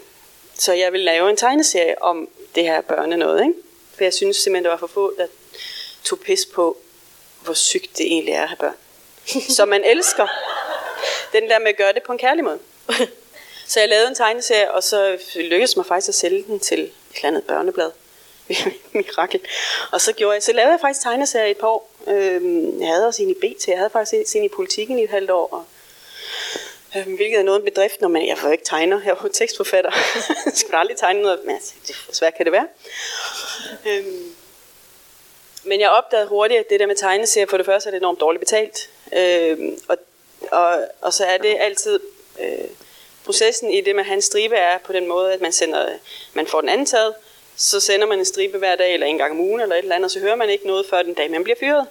[0.53, 3.53] Så jeg vil lave en tegneserie om det her børne noget, ikke?
[3.95, 5.27] For jeg synes simpelthen, der var for få, der
[6.03, 6.77] tog pis på,
[7.41, 8.77] hvor sygt det egentlig er at have børn.
[9.58, 10.27] Så man elsker
[11.34, 12.60] den der med at gøre det på en kærlig måde.
[13.67, 16.91] Så jeg lavede en tegneserie, og så lykkedes mig faktisk at sælge den til et
[17.15, 17.91] eller andet børneblad.
[18.93, 19.39] Mirakel.
[19.91, 21.91] Og så gjorde jeg, så lavede jeg faktisk tegneserie i et par år.
[22.08, 25.10] Øhm, jeg havde også en i BT, jeg havde faktisk en i politikken i et
[25.10, 25.65] halvt år, og
[26.97, 29.91] øhm, hvilket er noget en bedrift, når man, jeg var ikke tegner, jeg var tekstforfatter.
[30.45, 32.67] jeg skulle aldrig tegne noget, men altså, det, svært kan det være?
[33.88, 34.36] Øhm,
[35.63, 38.19] men jeg opdagede hurtigt, at det der med tegneserier, for det første er det enormt
[38.19, 38.89] dårligt betalt.
[39.13, 39.97] Øhm, og,
[40.52, 41.99] og, og så er det altid
[42.39, 42.69] øh,
[43.26, 45.90] processen i det med at have en stribe er på den måde, at man, sender,
[46.34, 47.14] man får den antaget,
[47.56, 49.96] så sender man en stribe hver dag, eller en gang om ugen, eller et eller
[49.96, 51.88] andet, og så hører man ikke noget før den dag, man bliver fyret.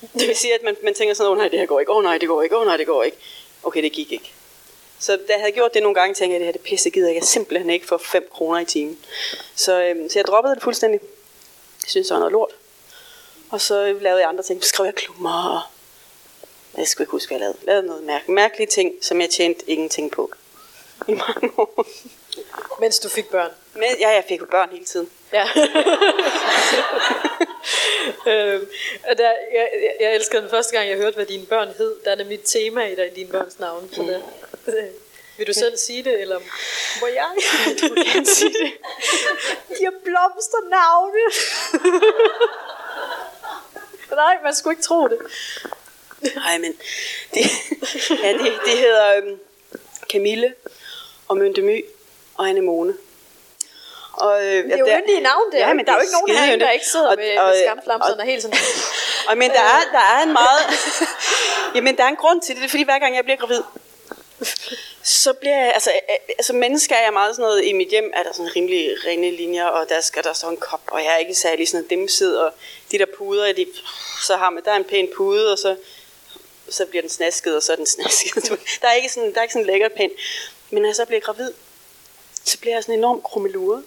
[0.00, 1.92] Det vil sige, at man, man tænker sådan, åh oh, nej, det her går ikke,
[1.92, 3.16] åh oh, nej, det går ikke, åh oh, nej, det går ikke.
[3.62, 4.32] Okay, det gik ikke.
[4.98, 6.90] Så da jeg havde gjort det nogle gange, tænkte jeg, at det her det pisse
[6.90, 8.98] gider jeg simpelthen ikke for 5 kroner i timen.
[9.54, 11.00] Så, øhm, så jeg droppede det fuldstændig.
[11.82, 12.50] Jeg synes, det var noget lort.
[13.50, 14.62] Og så øh, lavede jeg andre ting.
[14.62, 15.76] Så skrev jeg klummer
[16.76, 17.58] jeg skulle ikke huske, hvad jeg lavede.
[17.60, 20.30] Jeg lavede noget mærke, mærkelige ting, som jeg tjente ingenting på
[21.08, 21.86] i mange år.
[22.80, 23.50] Mens du fik børn?
[23.74, 25.10] Men, ja, jeg fik jo børn hele tiden.
[25.32, 25.46] Ja.
[28.32, 28.68] øhm,
[29.10, 29.68] og der, jeg,
[30.00, 31.94] jeg, elsker den første gang, jeg hørte, hvad dine børn hed.
[32.04, 33.90] Der er nemlig et tema i, i dine børns navn.
[33.92, 34.20] Så der,
[34.66, 34.84] øh,
[35.36, 36.40] vil du selv sige det, eller
[37.00, 37.30] må jeg?
[37.80, 38.72] Du gerne sige det.
[39.78, 41.20] De har blomsternavne.
[44.10, 45.18] Nej, man skulle ikke tro det.
[46.34, 46.76] Nej, men
[47.34, 47.40] det,
[48.22, 49.40] ja, det, det hedder øhm,
[50.12, 50.54] Camille
[51.28, 51.84] og Myntemy
[52.34, 52.94] og Anemone.
[54.12, 56.36] Og, øh, Det er jo yndige navn, det Ja, men Der er jo ikke nogen
[56.38, 58.58] herinde, der ikke sidder Og- med, og- med skamflamserne og- helt sådan.
[59.28, 60.60] Og, men der er, der er en meget...
[61.74, 62.60] jamen, der er en grund til det.
[62.62, 63.62] Det er fordi, hver gang jeg bliver gravid,
[65.02, 65.72] så bliver jeg...
[65.74, 67.64] Altså, øh, altså mennesker er jeg meget sådan noget...
[67.64, 70.56] I mit hjem er der sådan rimelig rene linjer, og der skal der stå en
[70.56, 72.52] kop, og jeg er ikke særlig sådan dimsid, og
[72.92, 73.66] de der puder, de,
[74.26, 75.76] så har man, der er en pæn pude, og så,
[76.68, 78.58] så bliver den snasket, og så er den snasket.
[78.82, 80.10] Der er ikke sådan, der er ikke sådan lækkert pæn.
[80.70, 81.52] Men når jeg så bliver gravid,
[82.44, 83.84] så bliver jeg sådan enormt krummeluret.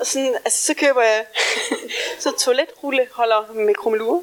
[0.00, 1.26] Og sådan, altså, så køber jeg
[2.18, 4.22] så toiletrulleholder med krummelure.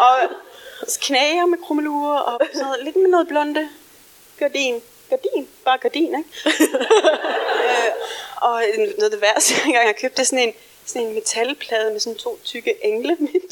[0.00, 0.28] og
[1.00, 3.68] knager med krummelure, og sådan noget, lidt med noget blonde.
[4.38, 4.82] Gardin.
[5.10, 5.48] Gardin.
[5.64, 6.30] Bare gardin, ikke?
[7.64, 7.90] øh,
[8.36, 10.54] og noget af det værste, jeg engang har købt, det er sådan en,
[10.86, 13.48] sådan en metalplade med sådan to tykke engle med en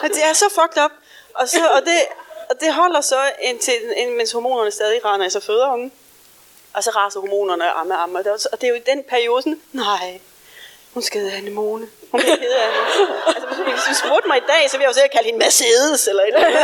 [0.04, 0.90] og det er så fucked up.
[1.34, 1.98] Og, så, og, det,
[2.50, 3.74] og det holder så indtil,
[4.16, 5.92] mens hormonerne stadig render i sig fødeungen.
[6.74, 8.18] Og så raser hormonerne og amme, amme.
[8.18, 10.20] Og det, er, og det er jo i den periode sådan, nej,
[10.94, 11.88] hun skal hedde Anemone.
[12.10, 13.08] Hun bliver ked af det.
[13.26, 16.08] Altså, hvis, du spurgte mig i dag, så ville jeg jo sikkert kalde hende Mercedes
[16.08, 16.62] eller et eller andet.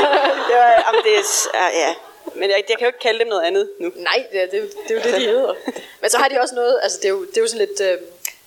[0.49, 1.95] Det var, jamen, det er, ja, ja.
[2.35, 3.93] Men jeg, jeg kan jo ikke kalde dem noget andet nu.
[3.97, 5.55] Nej, det er, det, er det er jo det, de hedder.
[6.01, 7.81] Men så har de også noget, altså det er jo, det er jo sådan lidt,
[7.81, 7.99] øh,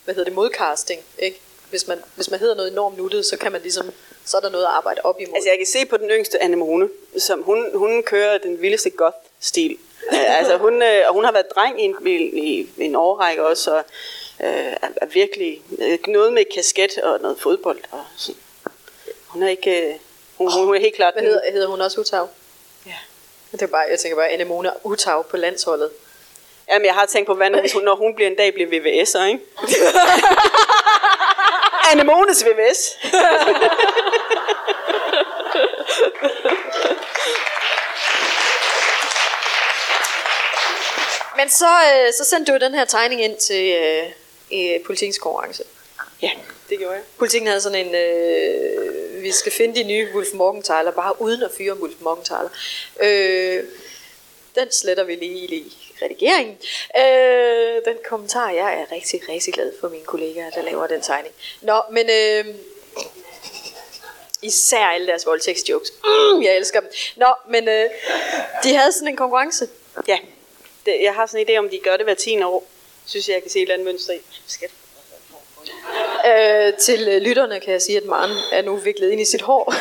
[0.05, 1.41] hvad hedder det, modcasting, ikke?
[1.69, 3.91] Hvis man, hvis man hedder noget enormt nuttet, så kan man ligesom,
[4.29, 5.35] så er der noget at arbejde op imod.
[5.35, 9.77] Altså, jeg kan se på den yngste Anemone, som hun, hun kører den vildeste goth-stil.
[10.11, 13.45] Øh, altså, hun, øh, og hun har været dreng i en, i, i, en årrække
[13.45, 13.83] også, og
[14.39, 17.79] øh, er, virkelig øh, noget med kasket og noget fodbold.
[17.91, 18.41] Og sådan.
[19.27, 19.89] Hun er ikke...
[19.89, 19.95] Øh,
[20.37, 21.13] hun, hun er helt klart...
[21.13, 22.29] Hvad hedder, hedder hun også Utav?
[22.85, 22.95] Ja.
[23.51, 25.89] Det er bare, jeg tænker bare, Anemone Utav på landsholdet.
[26.69, 29.23] Jamen, jeg har tænkt på, hvad hvis hun, når hun bliver en dag bliver VVS'er,
[29.23, 29.39] ikke?
[31.91, 32.97] Anemones VVS.
[41.37, 44.05] Men så, øh, så sendte du den her tegning ind til øh,
[44.49, 45.63] i politikens konkurrence.
[46.21, 46.31] Ja,
[46.69, 47.03] det gjorde jeg.
[47.17, 51.51] Politikken havde sådan en, øh, vi skal finde de nye Wolf Morgenthaler, bare uden at
[51.57, 52.49] fyre Wolf Morgenthaler.
[53.01, 53.63] Øh,
[54.55, 56.57] den sletter vi lige i redigeringen.
[56.97, 61.33] Øh, den kommentar, jeg er rigtig, rigtig glad for mine kollegaer, der laver den tegning.
[61.61, 62.45] Nå, men øh,
[64.41, 65.93] især alle deres voldtægtsjokes.
[66.03, 66.89] Mm, jeg elsker dem.
[67.15, 67.85] Nå, men øh,
[68.63, 69.67] de havde sådan en konkurrence.
[70.07, 70.17] Ja,
[70.85, 72.67] det, jeg har sådan en idé om, de gør det hver 10 år.
[73.05, 74.19] Synes jeg, jeg kan se et eller andet mønster i.
[74.47, 74.71] Skat.
[76.27, 79.41] Øh, til øh, lytterne kan jeg sige, at Maren er nu viklet ind i sit
[79.41, 79.73] hår.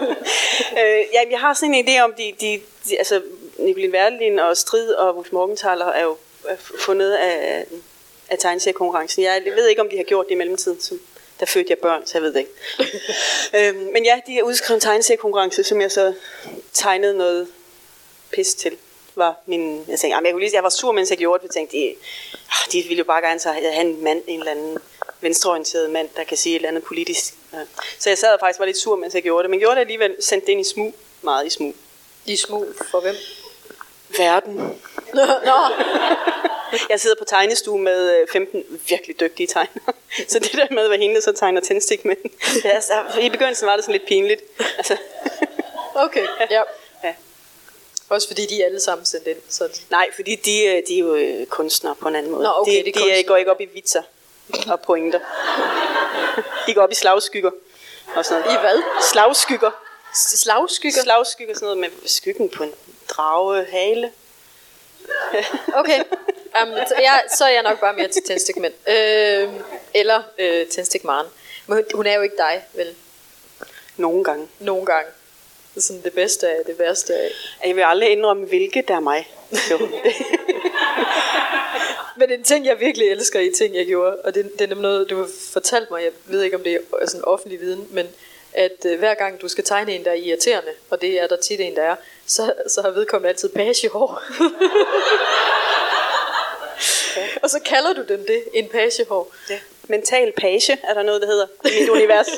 [0.80, 3.22] øh, ja, jeg har sådan en idé om, de, de, de altså
[3.58, 6.16] Nicoline Werlin og Strid og Wolf Morgenthaler er jo
[6.48, 7.64] er fundet af,
[8.28, 9.22] af tegneseriekonkurrencen.
[9.22, 10.80] Jeg ved ikke, om de har gjort det i mellemtiden.
[10.80, 10.94] Så
[11.40, 12.52] der fødte jeg børn, så jeg ved det ikke.
[13.68, 16.14] øhm, men ja, de har udskrevet en tegneseriekonkurrence, som jeg så
[16.72, 17.48] tegnede noget
[18.32, 18.76] pis til.
[19.14, 21.52] Var min, jeg tænkte, jamen, jeg, kunne lige, jeg var sur, mens jeg gjorde det,
[21.52, 21.94] for jeg tænkte, de,
[22.32, 24.78] ah, de ville jo bare gerne så have en mand, en eller anden
[25.20, 27.34] venstreorienteret mand, der kan sige et eller andet politisk.
[27.52, 27.58] Ja.
[27.98, 29.80] Så jeg sad og faktisk var lidt sur, mens jeg gjorde det, men gjorde det
[29.80, 31.74] alligevel, sendte det ind i smug, meget i smug.
[32.26, 33.14] De små for hvem?
[34.18, 34.56] Verden.
[35.14, 35.58] Nå, nå.
[36.90, 39.92] Jeg sidder på tegnestue med øh, 15 virkelig dygtige tegnere.
[40.28, 42.18] Så det der med, hvad hende der så tegner tændstikmænd.
[42.54, 44.42] Det er, så, I begyndelsen var det sådan lidt pinligt.
[44.78, 44.96] Altså,
[45.94, 46.62] Okay, ja.
[47.04, 47.14] ja.
[48.08, 49.36] Også fordi de er alle sammen sendt ind.
[49.48, 52.44] Så Nej, fordi de, øh, de er jo øh, kunstnere på en anden måde.
[52.44, 54.02] Nå, okay, de, det de øh, går ikke op i vitser
[54.66, 55.20] og pointer.
[56.66, 57.50] De går op i slagskygger.
[58.16, 58.56] Og sådan noget.
[58.56, 58.82] I hvad?
[59.12, 59.70] Slagskygger.
[60.14, 61.02] Slagskygger?
[61.02, 62.72] Slagskygger, sådan noget med skyggen på en
[63.08, 64.12] drage hale.
[65.74, 66.02] Okay.
[66.62, 68.72] Um, så, jeg, så er jeg nok bare mere til tændstikmænd.
[68.88, 69.48] Øh,
[69.94, 71.26] eller øh, tændstikmaren.
[71.66, 72.94] Men hun, er jo ikke dig, vel?
[73.96, 74.48] Nogle gange.
[74.60, 75.10] Nogle gange.
[75.74, 77.30] Det er sådan det bedste af det værste af.
[77.66, 79.30] Jeg vil aldrig indrømme, hvilke der er mig.
[79.70, 79.78] Jo.
[82.18, 84.82] Men en ting, jeg virkelig elsker i ting, jeg gjorde, og det, det er nemlig
[84.82, 88.06] noget, du har fortalt mig, jeg ved ikke, om det er sådan offentlig viden, men
[88.52, 91.36] at øh, hver gang du skal tegne en, der er irriterende, og det er der
[91.36, 93.50] tit en, der er, så, så har vedkommende altid
[97.42, 99.34] og så kalder du dem det, en pagehår.
[99.50, 99.58] Ja.
[99.88, 102.28] Mental page er der noget, der hedder i mit univers.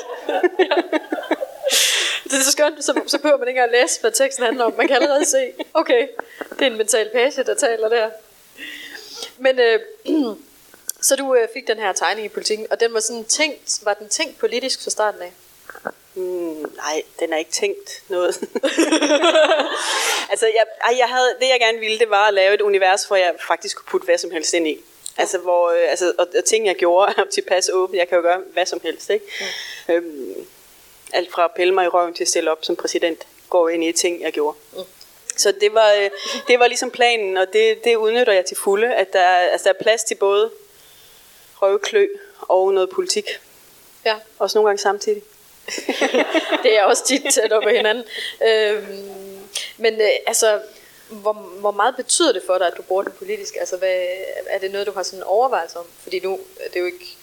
[2.23, 4.73] Det er så skønt, så, så behøver man ikke engang læse, hvad teksten handler om.
[4.77, 6.07] Man kan allerede se, okay,
[6.49, 8.09] det er en mental page, der taler der.
[9.37, 9.79] Men øh,
[11.07, 13.93] så du øh, fik den her tegning i politikken, og den var sådan tænkt, var
[13.93, 15.31] den tænkt politisk fra starten af?
[16.15, 18.35] Mm, nej, den er ikke tænkt noget.
[20.31, 23.03] altså, jeg, ej, jeg havde, det jeg gerne ville, det var at lave et univers,
[23.03, 24.83] hvor jeg faktisk kunne putte hvad som helst ind i.
[25.17, 27.97] Altså, hvor, øh, altså, og, og ting, jeg gjorde, er tilpas åbent.
[27.97, 29.25] Jeg kan jo gøre hvad som helst, ikke?
[29.87, 29.93] Mm.
[29.93, 30.47] Øhm,
[31.13, 33.83] alt fra at pille mig i røven til at stille op som præsident, går ind
[33.83, 34.57] i ting, jeg gjorde.
[34.73, 34.83] Mm.
[35.37, 36.09] Så det var, øh,
[36.47, 39.73] det var ligesom planen, og det, det udnytter jeg til fulde, at der, altså, der
[39.73, 40.51] er plads til både
[41.61, 42.07] røvklø
[42.41, 43.25] og noget politik.
[44.05, 44.15] Ja.
[44.39, 45.23] Også nogle gange samtidig.
[46.63, 48.03] det er også tit tæt op ad hinanden.
[48.47, 50.61] Øhm, men øh, altså,
[51.09, 53.55] hvor, hvor meget betyder det for dig, at du bruger den politisk?
[53.59, 54.05] Altså, hvad,
[54.47, 55.85] er det noget, du har sådan en overvejelse om?
[56.03, 57.15] Fordi nu det er jo ikke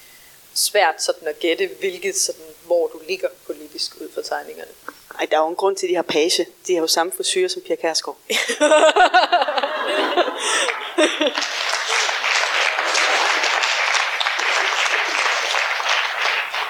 [0.54, 4.70] svært sådan at gætte, hvilket sådan, hvor du ligger politisk ud fra tegningerne.
[5.18, 6.46] Ej, der er jo en grund til, at de har page.
[6.66, 8.18] De har jo samme frisyr som Pia Kærsgaard.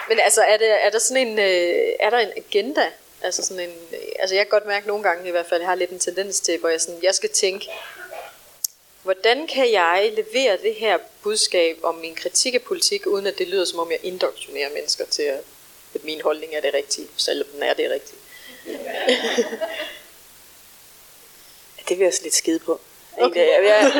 [0.09, 2.91] Men altså, er, det, er der sådan en, øh, er der en agenda?
[3.23, 3.77] Altså, sådan en,
[4.19, 6.41] altså jeg kan godt mærke nogle gange i hvert fald, jeg har lidt en tendens
[6.41, 7.71] til, hvor jeg, sådan, jeg skal tænke,
[9.03, 13.49] hvordan kan jeg levere det her budskab om min kritik af politik, uden at det
[13.49, 15.41] lyder som om jeg indoktrinerer mennesker til, at,
[15.95, 18.19] at min holdning er det rigtige, selvom den er det rigtige.
[21.89, 22.81] det vil jeg også lidt skide på.
[23.19, 23.47] Okay.
[23.47, 23.93] Jeg, jeg,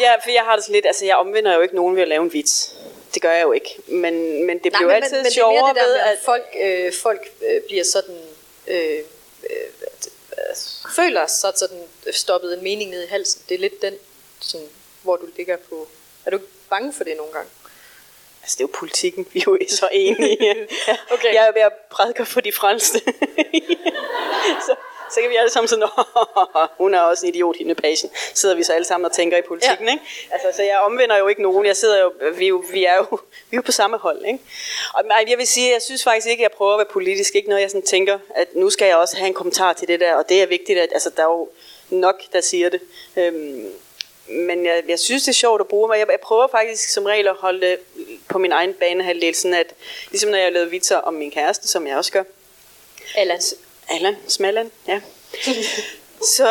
[0.00, 2.08] jeg, for jeg har det så lidt, altså jeg omvender jo ikke nogen ved at
[2.08, 2.74] lave en vits.
[3.14, 3.78] Det gør jeg jo ikke.
[3.86, 6.92] Men, men det bliver jo altid men, men sjovere det det ved, at folk, øh,
[6.92, 8.20] folk øh, bliver sådan...
[8.66, 8.98] Øh,
[9.50, 9.56] øh,
[10.96, 13.42] føler sig sådan stoppet en mening ned i halsen.
[13.48, 13.94] Det er lidt den,
[14.40, 14.66] sådan,
[15.02, 15.88] hvor du ligger på...
[16.26, 17.50] Er du bange for det nogle gange?
[18.42, 20.68] Altså, det er jo politikken, vi er jo så enige.
[21.14, 21.34] okay.
[21.34, 23.00] Jeg er ved at prædike for de frelste.
[24.66, 24.74] så,
[25.14, 25.88] så kan vi alle sammen sådan,
[26.82, 28.10] hun er også en idiot, hende pagen.
[28.34, 29.92] Sidder vi så alle sammen og tænker i politikken, ja.
[29.92, 30.04] ikke?
[30.30, 31.66] Altså, så jeg omvender jo ikke nogen.
[31.66, 33.06] Jeg sidder jo, vi, er jo, vi er jo,
[33.50, 34.38] vi er jo på samme hold, ikke?
[34.94, 37.34] Og jeg vil sige, jeg synes faktisk ikke, at jeg prøver at være politisk.
[37.34, 40.00] Ikke noget, jeg sådan tænker, at nu skal jeg også have en kommentar til det
[40.00, 41.48] der, og det er vigtigt, at altså, der er jo
[41.90, 42.80] nok, der siger det.
[43.16, 43.72] Øhm,
[44.28, 45.98] men jeg, jeg synes, det er sjovt at bruge mig.
[45.98, 47.76] Jeg, jeg prøver faktisk som regel at holde
[48.28, 49.74] på min egen banehalvdel, sådan at,
[50.10, 52.22] ligesom når jeg lavede vitser om min kæreste, som jeg også gør.
[53.16, 53.40] Allan.
[53.92, 55.00] Allan, Smalland, ja.
[56.36, 56.46] så,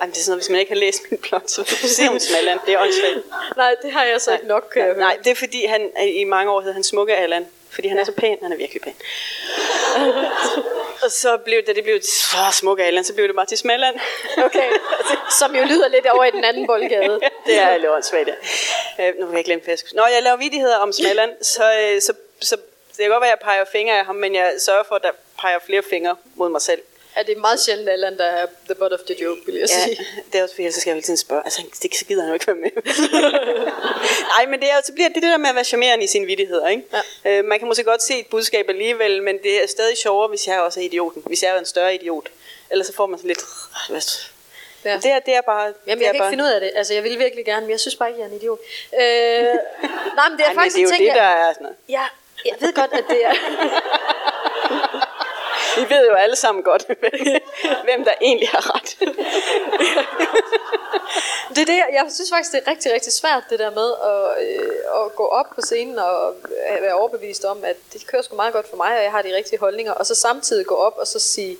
[0.00, 2.08] ej, det er sådan noget, hvis man ikke har læst min blog, så du se
[2.08, 3.56] om Smalland, det er åndssvagt.
[3.56, 4.76] Nej, det har jeg så ikke nok.
[4.76, 7.96] Nej, nej, det er fordi, han i mange år hed han Smukke Allan, fordi han
[7.96, 8.00] ja.
[8.00, 8.94] er så pæn, han er virkelig pæn.
[11.04, 13.96] og så blev det, det blev så smukke Allan, så blev det bare til Smalland.
[14.36, 14.68] okay,
[15.38, 17.20] som jo lyder lidt over i den anden boldgade.
[17.46, 18.28] det er lidt åndssvagt,
[18.98, 19.08] ja.
[19.08, 19.94] Øh, nu vil jeg glemme fisk.
[19.94, 22.56] Når jeg laver vidigheder om Smalland, så, øh, så, så
[22.96, 25.02] det kan godt være, at jeg peger fingre af ham, men jeg sørger for, at
[25.02, 25.10] der
[25.44, 26.82] peger flere fingre mod mig selv.
[27.16, 29.84] Er det meget sjældent, Allan, der er the butt of the joke, vil jeg ja,
[29.84, 30.06] sige.
[30.32, 31.42] det er også fordi, så skal jeg hele tiden spørge.
[31.44, 32.70] Altså, det så gider han jo ikke være med.
[34.34, 36.26] Nej, men det er, så bliver det det der med at være charmerende i sine
[36.26, 36.68] vidtigheder.
[36.68, 36.82] Ikke?
[37.24, 37.30] Ja.
[37.30, 40.46] Øh, man kan måske godt se et budskab alligevel, men det er stadig sjovere, hvis
[40.46, 41.22] jeg også er idioten.
[41.26, 42.28] Hvis jeg er en større idiot.
[42.70, 43.42] Ellers så får man sådan lidt...
[44.84, 44.96] Ja.
[44.96, 45.72] Det, er, det er bare...
[45.86, 46.28] Jamen, jeg kan bare...
[46.28, 46.70] ikke finde ud af det.
[46.74, 48.58] Altså, jeg vil virkelig gerne, men jeg synes bare ikke, jeg er en idiot.
[48.94, 49.00] Øh,
[50.18, 51.76] nej, men det er Ej, faktisk men det er jo det, der er sådan noget.
[51.88, 52.04] Ja,
[52.44, 53.34] jeg ved godt, at det er...
[55.76, 56.86] Vi ved jo alle sammen godt,
[57.86, 58.96] hvem der egentlig har ret.
[61.54, 64.48] det er det, jeg synes faktisk, det er rigtig, rigtig svært, det der med at,
[64.48, 66.34] øh, at gå op på scenen og
[66.80, 69.36] være overbevist om, at det kører sgu meget godt for mig, og jeg har de
[69.36, 71.56] rigtige holdninger, og så samtidig gå op og så sige,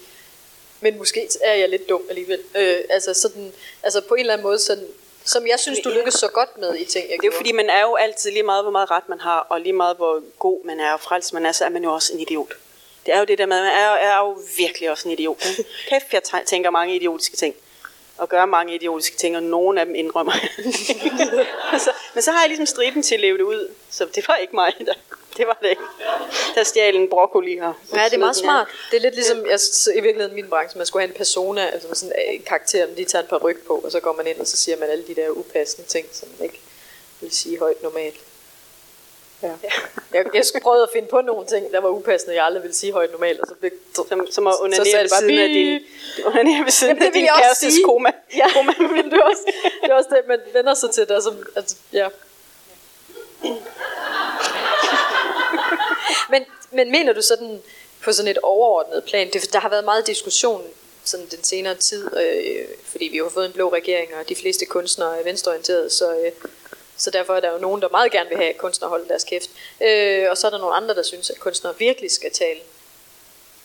[0.80, 2.40] men måske er jeg lidt dum alligevel.
[2.56, 4.86] Øh, altså, sådan, altså på en eller anden måde, sådan,
[5.24, 7.52] som jeg synes, du lykkes så godt med i ting, jeg Det er jo fordi,
[7.52, 10.22] man er jo altid lige meget, hvor meget ret man har, og lige meget, hvor
[10.38, 12.52] god man er og frels man er, så er man jo også en idiot.
[13.06, 15.44] Det er jo det der med, man er, er jo virkelig også en idiot.
[15.88, 17.54] Kæft, jeg tænker mange idiotiske ting.
[18.18, 20.32] Og gør mange idiotiske ting, og nogle af dem indrømmer
[21.84, 23.68] så, Men så har jeg ligesom striben til at leve det ud.
[23.90, 24.92] Så det var ikke mig, der,
[25.36, 25.82] det var det ikke.
[26.54, 27.72] Der stjal en broccoli her.
[27.94, 28.68] Ja, det er meget smart.
[28.90, 29.58] Det er lidt ligesom, jeg,
[29.96, 33.06] i virkeligheden min branche, man skulle have en persona, altså sådan en karakter, man lige
[33.06, 35.06] tager en par ryg på, og så går man ind, og så siger man alle
[35.06, 36.60] de der upassende ting, som man ikke
[37.20, 38.16] vil sige højt normalt.
[39.44, 39.50] Ja.
[40.12, 42.92] Jeg, jeg prøvede at finde på nogle ting, der var upassende, jeg aldrig ville sige
[42.92, 45.80] højt normalt, og så blev som, som at onanere ved siden af din,
[46.26, 48.10] onanere ved siden af din kærestes koma.
[48.36, 48.72] Ja, koma.
[49.10, 49.52] det, er også,
[49.82, 52.08] det er også det, man vender sig til, som, altså, ja.
[56.32, 57.62] men, men mener du sådan,
[58.04, 60.62] på sådan et overordnet plan, det, der har været meget diskussion
[61.04, 64.66] sådan den senere tid, øh, fordi vi har fået en blå regering, og de fleste
[64.66, 66.32] kunstnere er venstreorienterede, så øh,
[66.96, 69.24] så derfor er der jo nogen, der meget gerne vil have, at kunstnere holder deres
[69.24, 69.50] kæft.
[69.82, 72.60] Øh, og så er der nogle andre, der synes, at kunstnere virkelig skal tale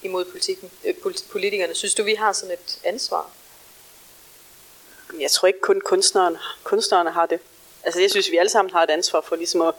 [0.02, 0.94] imod politikken, øh,
[1.32, 1.76] politikerne.
[1.76, 3.32] Synes du, vi har sådan et ansvar?
[5.20, 7.40] Jeg tror ikke kun kunstnerne, kunstnerne har det.
[7.84, 9.74] Altså jeg synes, vi alle sammen har et ansvar for ligesom at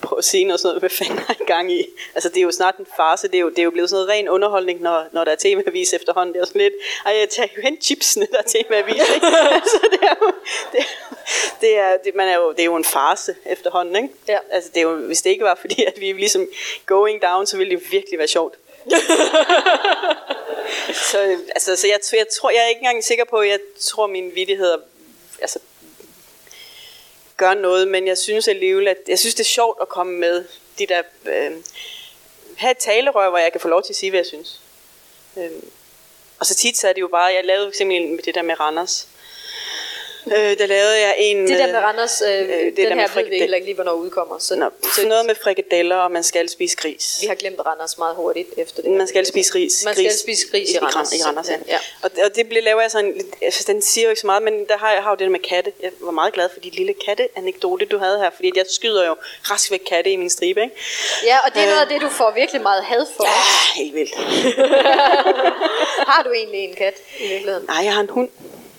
[0.00, 1.86] prøve at noget sådan noget, hvad fanden er i gang i?
[2.14, 3.98] Altså det er jo snart en farse, det er jo, det er jo blevet sådan
[3.98, 6.34] noget ren underholdning, når, når der er temavis efterhånden.
[6.34, 6.74] Det er sådan lidt,
[7.06, 9.26] ej jeg tager jo hen chipsene, der er temavis, ikke?
[9.60, 10.32] altså det er jo,
[10.72, 10.84] det,
[11.60, 14.08] det er, det, man er jo, det er jo en farse efterhånden, ikke?
[14.28, 14.38] Ja.
[14.50, 16.48] Altså det er jo, hvis det ikke var fordi, at vi er ligesom
[16.86, 18.54] going down, så ville det jo virkelig være sjovt.
[21.10, 21.18] så,
[21.54, 24.76] altså, så jeg, jeg, tror, jeg er ikke engang sikker på, jeg tror, mine vidigheder
[25.40, 25.58] altså,
[27.38, 30.44] gør noget, men jeg synes alligevel, at jeg synes, det er sjovt at komme med
[30.78, 31.52] de der, øh,
[32.56, 34.60] have et talerør, hvor jeg kan få lov til at sige, hvad jeg synes.
[35.36, 35.50] Øh,
[36.38, 38.60] og så tit så er det jo bare, jeg lavede simpelthen med det der med
[38.60, 39.08] Randers,
[40.36, 43.08] Øh, der lavede jeg en Det der med Randers, øh, øh, det den der her
[43.14, 44.38] ved vi heller ikke lige, hvornår udkommer.
[44.38, 47.18] Så, Nå, så noget med frikadeller, og man skal spise gris.
[47.22, 48.90] Vi har glemt Randers meget hurtigt efter det.
[48.90, 49.84] Man skal spise ris.
[49.84, 51.12] Man skal spise gris i, Randers.
[51.12, 51.56] I Randers, ja.
[51.68, 51.78] ja.
[52.02, 54.66] Og, og det blev lavet jeg sådan, altså den siger jo ikke så meget, men
[54.68, 55.72] der har jeg har jo det med katte.
[55.82, 59.16] Jeg var meget glad for de lille katte-anekdote, du havde her, fordi jeg skyder jo
[59.50, 60.74] rask væk katte i min stribe, ikke?
[61.24, 63.24] Ja, og det er noget af det, du får virkelig meget had for.
[63.24, 64.14] Ja, helt vildt.
[66.12, 67.66] har du egentlig en kat i virkeligheden?
[67.66, 68.28] Nej, jeg har en hund.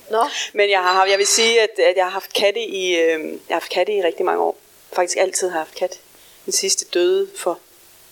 [0.09, 0.25] Nå.
[0.53, 3.39] Men jeg, har, jeg vil sige, at, at jeg har haft katte i, øh, jeg
[3.49, 4.57] har haft katte i rigtig mange år.
[4.93, 5.99] Faktisk altid har haft kat.
[6.45, 7.59] Den sidste døde for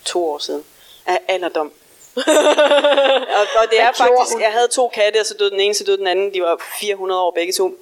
[0.05, 0.63] to år siden.
[1.05, 1.71] Af alderdom.
[3.38, 5.83] og, og det er faktisk, jeg havde to katte, og så døde den ene, så
[5.83, 6.33] døde den anden.
[6.33, 7.79] De var 400 år begge to.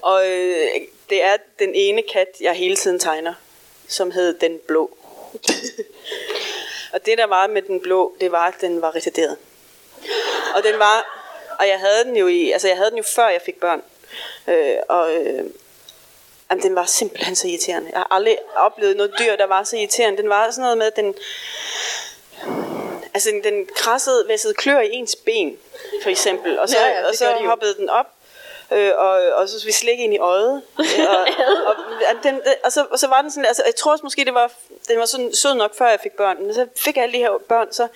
[0.00, 0.68] Og øh,
[1.10, 3.34] det er den ene kat, jeg hele tiden tegner,
[3.88, 4.96] som hed Den Blå.
[6.92, 9.36] og det der var med den blå, det var, at den var retarderet.
[10.54, 11.23] Og den var
[11.58, 13.82] og jeg havde den jo i, altså jeg havde den jo før jeg fik børn.
[14.48, 15.44] Øh, og øh,
[16.50, 17.90] jamen, den var simpelthen så irriterende.
[17.92, 20.22] Jeg har aldrig oplevet noget dyr, der var så irriterende.
[20.22, 21.14] Den var sådan noget med, at den,
[23.14, 25.58] altså den krassede, væssede klør i ens ben,
[26.02, 26.58] for eksempel.
[26.58, 28.06] Og så, ja, ja, og så de hoppede den op,
[28.72, 30.62] øh, og, og så vi slik ind i øjet.
[31.08, 31.18] og,
[31.66, 31.74] og,
[32.08, 34.34] og, den, og, så, og så var den sådan, altså jeg tror også måske, det
[34.34, 34.52] var,
[34.88, 36.42] den var sådan sød nok, før jeg fik børn.
[36.42, 37.88] Men så fik jeg alle de her børn, så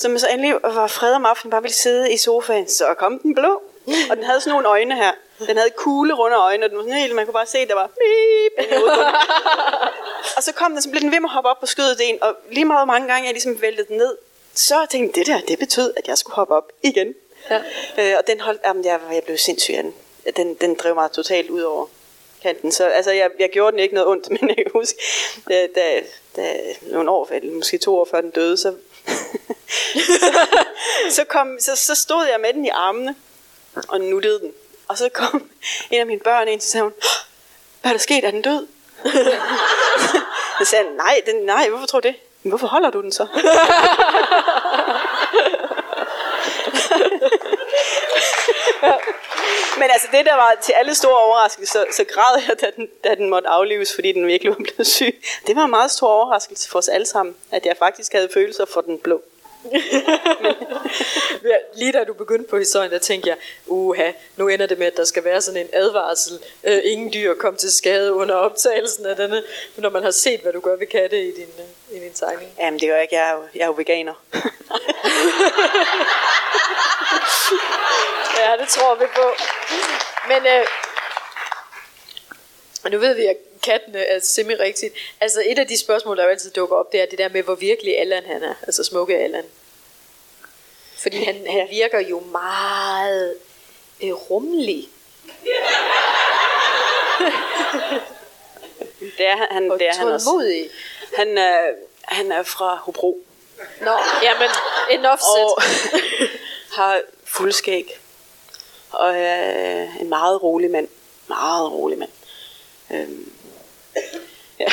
[0.00, 2.68] som så endelig var fred om aftenen, bare ville sidde i sofaen.
[2.68, 3.62] Så kom den blå.
[4.10, 5.12] Og den havde sådan nogle øjne her.
[5.46, 7.74] Den havde kugle runde øjne, og den var sådan helt, man kunne bare se, der
[7.74, 8.82] var beep
[10.36, 12.22] Og så kom den, så blev den ved med at hoppe op på skødet en,
[12.22, 14.16] og lige meget mange gange, jeg ligesom væltede den ned,
[14.54, 17.14] så tænkte det der, det betød, at jeg skulle hoppe op igen.
[17.50, 17.60] Ja.
[17.98, 19.94] Øh, og den holdt, jamen, jeg, jeg blev sindssyg af den.
[20.36, 21.86] Den, den drev mig totalt ud over
[22.42, 22.72] kanten.
[22.72, 24.98] Så altså, jeg, jeg gjorde den ikke noget ondt, men jeg kan huske,
[25.48, 26.00] da, da,
[26.36, 28.74] da nogle år, eller måske to år før den døde, så
[31.16, 33.14] så, kom, så, så stod jeg med den i armene
[33.88, 34.52] og nuttede den.
[34.88, 35.50] Og så kom
[35.90, 36.92] en af mine børn ind og sagde hun,
[37.80, 38.24] hvad er der sket?
[38.24, 38.66] Er den død?
[40.58, 42.16] så sagde han, nej, den, nej, hvorfor tror du det?
[42.42, 43.26] Men hvorfor holder du den så?
[49.78, 52.88] Men altså det der var til alle store overraskelser, så, så græd jeg, da den,
[53.04, 55.22] da den måtte aflives, fordi den virkelig var blevet syg.
[55.46, 58.64] Det var en meget stor overraskelse for os alle sammen, at jeg faktisk havde følelser
[58.64, 59.22] for den blå.
[61.74, 63.36] Lige da du begyndte på historien, der tænkte jeg,
[63.66, 66.38] uha, nu ender det med, at der skal være sådan en advarsel.
[66.64, 69.42] Øh, ingen dyr kom til skade under optagelsen af denne,
[69.76, 72.50] når man har set, hvad du gør ved katte i din, øh, i din tegning.
[72.58, 74.14] Jamen det gør jeg ikke, jeg er jo, jeg er jo veganer.
[78.40, 79.34] ja, det tror vi på.
[80.28, 80.66] Men øh,
[82.92, 84.94] nu ved vi, at kattene er simpelthen rigtigt.
[85.20, 87.42] Altså et af de spørgsmål, der jo altid dukker op, det er det der med,
[87.42, 88.54] hvor virkelig Allan han er.
[88.62, 89.44] Altså smukke Allan.
[90.98, 93.36] Fordi han, han virker jo meget
[94.02, 94.88] øh, rummelig.
[99.18, 100.68] det er han, det er han også.
[101.16, 103.24] Han, øh, han er fra Hobro.
[103.80, 104.50] Nå, jamen,
[104.90, 105.44] en offset.
[105.44, 105.62] Og
[106.72, 107.99] har fuldskæg.
[108.92, 110.88] Og er en meget rolig mand.
[111.28, 112.10] Meget rolig mand.
[112.92, 113.32] Øhm,
[114.60, 114.66] ja.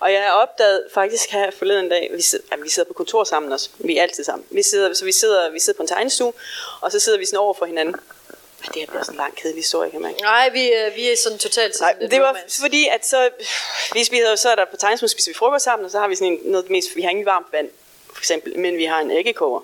[0.00, 3.24] Og jeg har opdaget faktisk her forleden dag, vi sidder, ja, vi sidder på kontor
[3.24, 4.46] sammen også, vi er altid sammen.
[4.50, 6.32] Vi sidder, så vi sidder, vi sidder på en tegnestue,
[6.80, 7.94] og så sidder vi sådan over for hinanden.
[8.62, 10.22] Det her bliver sådan en lang, kedelig historie, kan man ikke?
[10.22, 12.60] Nej, vi, øh, vi er sådan totalt Nej, det var romance.
[12.60, 13.30] fordi, at så,
[13.92, 16.14] vi spiser, så er der på tegnestue, spiser vi frokost sammen, og så har vi
[16.14, 17.68] sådan en, noget af det mest, vi har ingen varmt vand,
[18.22, 19.60] eksempel, men vi har en æggekoger.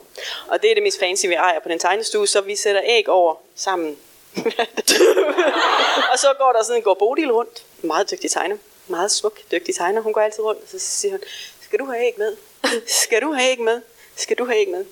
[0.48, 3.09] Og det er det mest fancy, vi ejer på den tegnestue, så vi sætter æg
[3.09, 3.98] over sammen.
[6.12, 8.56] og så går der sådan en går Bodil rundt, meget dygtig tegner,
[8.86, 10.00] meget smuk, dygtig tegner.
[10.00, 11.20] Hun går altid rundt, og så siger hun,
[11.61, 12.36] skal du have æg med?
[13.02, 13.80] skal du have æg med?
[14.16, 14.84] Skal du have æg med?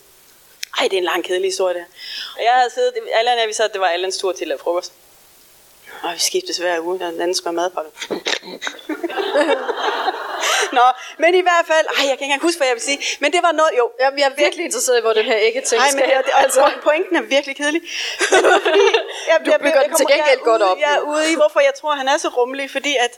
[0.79, 1.85] Ej, det er en lang kedelig historie der.
[2.37, 4.59] Og jeg havde siddet, Allan er vi så, det var Allans tur til at lave
[4.59, 4.93] frokost.
[6.03, 8.31] Og vi skiftes hver uge, og den anden skal mad på madpakke.
[10.73, 10.87] Nå,
[11.19, 13.33] men i hvert fald, ej, jeg kan ikke engang huske, hvad jeg vil sige, men
[13.33, 13.85] det var noget, jo.
[14.01, 17.17] Jeg er virkelig interesseret i, hvor den her æggeting Nej, skal men det, altså, pointen
[17.17, 17.83] er virkelig kedelig.
[18.31, 18.85] Men fordi,
[19.31, 21.35] jeg, Du bygger den til kommer- gengæld jeg er godt op, Jeg er ude i,
[21.35, 23.13] hvorfor jeg tror, han er så rummelig, fordi at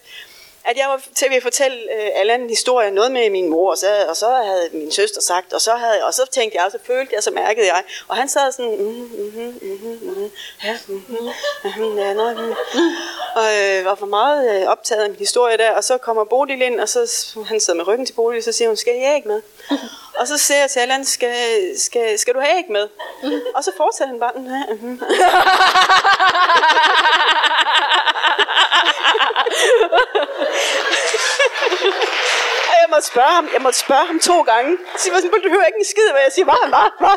[0.69, 3.79] at jeg var til at fortælle øh, Allan en historie, noget med min mor, og
[3.79, 6.73] så, og så havde min søster sagt, og så, havde, og så tænkte jeg, og
[6.73, 10.31] så følte jeg, så mærkede jeg, og han sad sådan, mm, mm, mm, mm,
[10.65, 10.95] ja, mm,
[11.65, 12.55] mm, ja, mm,
[13.35, 16.63] og øh, var for meget øh, optaget af min historie der, og så kommer Bodil
[16.63, 17.01] ind, og så
[17.47, 19.43] han sidder med ryggen til Bodil, så siger hun, skal jeg ikke med?
[20.19, 21.35] Og så siger jeg til Allan, skal,
[21.79, 22.89] skal, skal du have æg med?
[23.55, 25.01] Og så fortsætter han bare, "Ja, mhm."
[32.69, 34.79] Og jeg måtte spørge ham, jeg måtte spørge ham to gange.
[34.97, 37.17] Så jeg sådan, du hører ikke en skid, hvad jeg siger, var bare, var.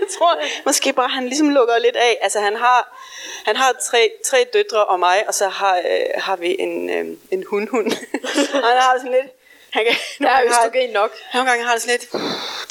[0.00, 2.18] jeg tror, måske bare, han ligesom lukker lidt af.
[2.20, 2.98] Altså, han har,
[3.44, 7.06] han har tre, tre døtre og mig, og så har, øh, har vi en, øh,
[7.30, 7.92] en hundhund.
[8.68, 9.37] han har sådan lidt...
[9.70, 11.10] Han kan, Der er østrogen nok.
[11.34, 12.12] nogle gange har det sådan lidt,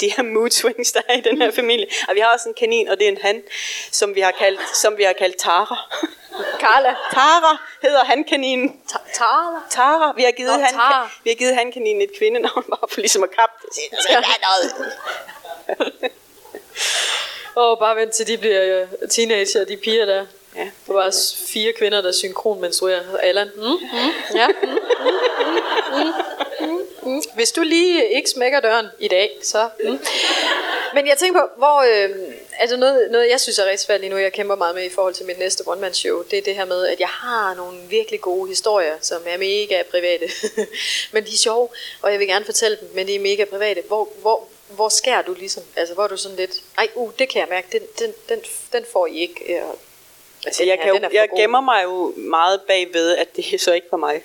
[0.00, 1.86] de her mood swings, der er i den her familie.
[2.08, 3.42] Og vi har også en kanin, og det er en han,
[3.90, 5.76] som vi har kaldt, som vi har kaldt Tara.
[6.60, 6.94] Carla.
[7.12, 8.80] Tara hedder han kaninen.
[8.92, 9.62] Ta- Tara.
[9.70, 10.12] Tara.
[10.16, 11.10] Vi har givet, Nå, han, Tara.
[11.24, 13.74] vi har givet han kaninen et kvindenavn, bare for ligesom at kappe det.
[13.74, 16.12] Sige, "Der skal være noget."
[17.54, 20.26] Og bare vent til de bliver øh, teenager, de piger der.
[20.56, 20.68] Ja.
[20.86, 23.16] Der var også fire kvinder, der synkron menstruerer.
[23.18, 23.50] Allan.
[23.56, 23.78] Mm, mm,
[24.34, 24.48] ja.
[24.48, 26.12] Mm, mm,
[26.60, 26.77] mm, mm,
[27.08, 27.22] mm.
[27.34, 29.68] Hvis du lige ikke smækker døren i dag, så...
[29.84, 29.98] Mm.
[30.94, 31.80] Men jeg tænker på, hvor...
[31.80, 32.10] Øh,
[32.58, 34.88] altså noget, noget, jeg synes er rigtig svært lige nu, jeg kæmper meget med i
[34.88, 38.20] forhold til mit næste one-man-show, det er det her med, at jeg har nogle virkelig
[38.20, 40.28] gode historier, som er mega private.
[41.12, 41.68] men de er sjove,
[42.02, 43.82] og jeg vil gerne fortælle dem, men de er mega private.
[43.86, 45.62] Hvor, hvor, hvor skærer du ligesom?
[45.76, 48.38] Altså, hvor er du sådan lidt, ej, uh, det kan jeg mærke, den, den, den,
[48.72, 49.54] den får I ikke.
[49.54, 49.62] øh,
[50.46, 53.98] Altså, jeg, kan jo, jeg gemmer mig jo meget bagved, at det så ikke var
[53.98, 54.22] mig.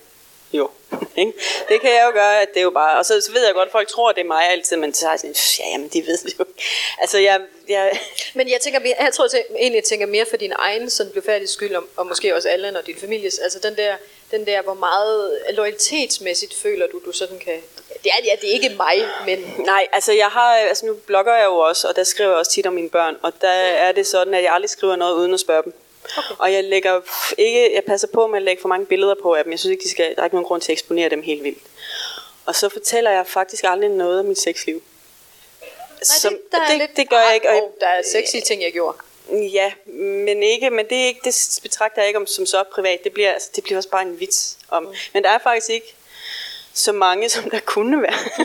[0.54, 0.70] Jo.
[1.70, 2.98] det kan jeg jo gøre, at det er jo bare...
[2.98, 4.94] Og så, så ved jeg godt, at folk tror, at det er mig altid, men
[4.94, 6.46] så er jeg sådan, ja, jamen, de ved det jo.
[7.02, 7.42] Altså, jeg...
[7.70, 8.00] jeg
[8.36, 11.48] Men jeg tænker, jeg tror jeg egentlig, jeg tænker mere for din egen sådan blufærdige
[11.48, 13.96] skyld, og, og måske også Allan og din families, altså den der,
[14.32, 17.62] den der, hvor meget loyalitetsmæssigt føler du, du sådan kan...
[18.04, 21.36] Det er, ja, det er ikke mig, men Nej, altså jeg har, altså nu blogger
[21.36, 23.92] jeg jo også, og der skriver jeg også tit om mine børn, og der er
[23.92, 25.74] det sådan, at jeg aldrig skriver noget uden at spørge dem.
[26.18, 26.36] Okay.
[26.40, 27.02] Og jeg lægger
[27.38, 29.52] ikke, jeg passer på med at lægge for mange billeder på af dem.
[29.52, 31.44] Jeg synes ikke, de skal, der er ikke nogen grund til at eksponere dem helt
[31.44, 31.64] vildt.
[32.46, 34.84] Og så fortæller jeg faktisk aldrig noget om mit sexliv.
[36.24, 37.50] Nej, det, der er det, lidt, det gør jeg ikke.
[37.50, 38.98] Og, Og, der er sexy ting, jeg gjorde.
[39.32, 43.04] Ja, men ikke, men det, er ikke, det betragter jeg ikke om som så privat.
[43.04, 44.84] Det bliver, altså, det bliver også bare en vits om.
[44.84, 44.94] Mm.
[45.14, 45.96] Men der er faktisk ikke
[46.74, 48.14] så mange, som der kunne være.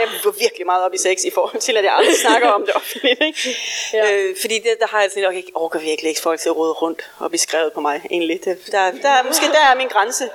[0.00, 2.66] jeg går virkelig meget op i sex i forhold til, at jeg aldrig snakker om
[2.66, 3.20] det offentligt.
[3.22, 3.56] Ikke?
[3.92, 4.12] Ja.
[4.12, 6.56] Øh, fordi det, der har jeg sådan, okay, jeg orker virkelig ikke folk til at
[6.56, 8.02] rode rundt og blive skrevet på mig.
[8.10, 8.44] Egentlig.
[8.44, 10.30] Det, der, der, er- måske der er min grænse.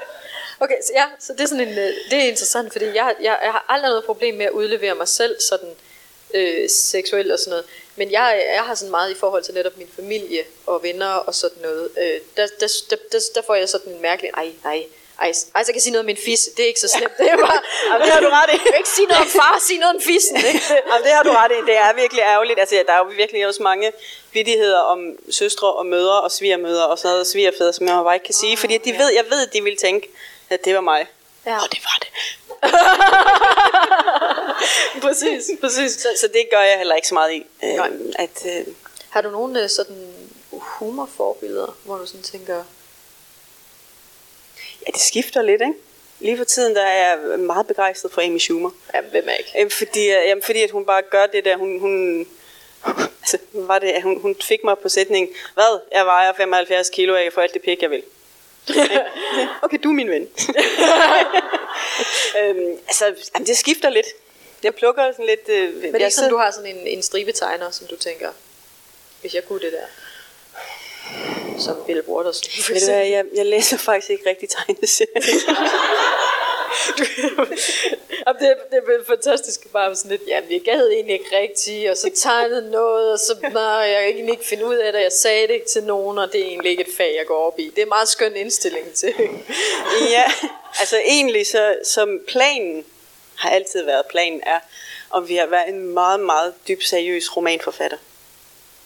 [0.60, 3.40] Okay, så, ja, så det er sådan en, øh, det er interessant, fordi jeg, jeg,
[3.44, 5.70] jeg har aldrig noget problem med at udlevere mig selv sådan
[6.34, 7.66] øh, seksuelt og sådan noget.
[7.96, 11.36] Men jeg, jeg har sådan meget i forhold til netop min familie og venner og
[11.36, 11.90] sådan noget.
[12.02, 14.84] Øh, der, der, der, der, der får jeg sådan en mærkelig, ej, ej,
[15.20, 16.52] ej, ej, så kan jeg sige noget om min fisse.
[16.58, 17.18] Det er ikke så slemt.
[17.18, 17.60] Det er bare,
[17.92, 18.78] Jamen, det har du ret i.
[18.78, 20.38] Ikke sige noget om far, sige noget om fissen.
[20.38, 20.62] Ikke?
[20.90, 21.62] Jamen, det har du ret i.
[21.70, 22.60] Det er virkelig ærgerligt.
[22.60, 23.92] Altså, der er jo virkelig også mange
[24.34, 25.00] vittigheder om
[25.32, 28.34] søstre og mødre og svigermødre og sådan noget, og svigerfædre, som jeg bare ikke kan
[28.34, 28.58] sige.
[28.58, 30.10] Fordi de ved, jeg ved, at de vil tænke,
[30.50, 31.08] at det var mig.
[31.46, 31.56] Ja.
[31.56, 32.10] Og det var det.
[35.06, 35.92] præcis, præcis.
[35.92, 37.46] Så, så det gør jeg heller ikke så meget i.
[37.64, 37.90] Øh, Nej.
[38.16, 38.66] at, øh,
[39.10, 40.14] Har du nogle øh, sådan
[40.52, 42.64] humorforbilleder, hvor du sådan tænker,
[44.88, 45.74] ja, det skifter lidt, ikke?
[46.20, 48.70] Lige for tiden der er jeg meget begejstret for Amy Schumer.
[48.94, 49.52] ja, hvem er ikke?
[49.60, 52.28] Øhm, fordi, øh, jamen, fordi at hun bare gør det der, hun, hun,
[53.22, 57.24] altså, var det, hun, hun fik mig på sætningen, hvad, jeg vejer 75 kilo, jeg
[57.24, 58.04] kan få alt det pik, jeg vil.
[59.64, 60.22] okay, du er min ven.
[62.40, 63.06] øhm, altså,
[63.36, 64.08] jamen, det skifter lidt.
[64.64, 65.50] Jeg plukker sådan lidt...
[65.50, 68.30] Øh, Men det er ikke sådan, du har sådan en, en stribetegner, som du tænker,
[69.22, 69.86] hvis jeg kunne det der,
[71.60, 72.42] som Bill Waters.
[72.70, 75.22] Ved du hvad, jeg, jeg læser faktisk ikke rigtig tegneserier.
[78.28, 81.98] Jamen, det, det er fantastisk bare sådan lidt, jamen jeg gad egentlig ikke rigtigt, og
[81.98, 85.12] så tegnede noget, og så, nej, jeg kan egentlig ikke finde ud af det, jeg
[85.12, 87.60] sagde det ikke til nogen, og det er egentlig ikke et fag, jeg går op
[87.60, 87.70] i.
[87.70, 89.14] Det er en meget skøn indstilling til.
[90.16, 90.24] ja,
[90.80, 92.86] altså egentlig så, som planen
[93.36, 94.60] har altid været, planen er,
[95.10, 97.98] om vi har været en meget, meget dybt seriøs romanforfatter.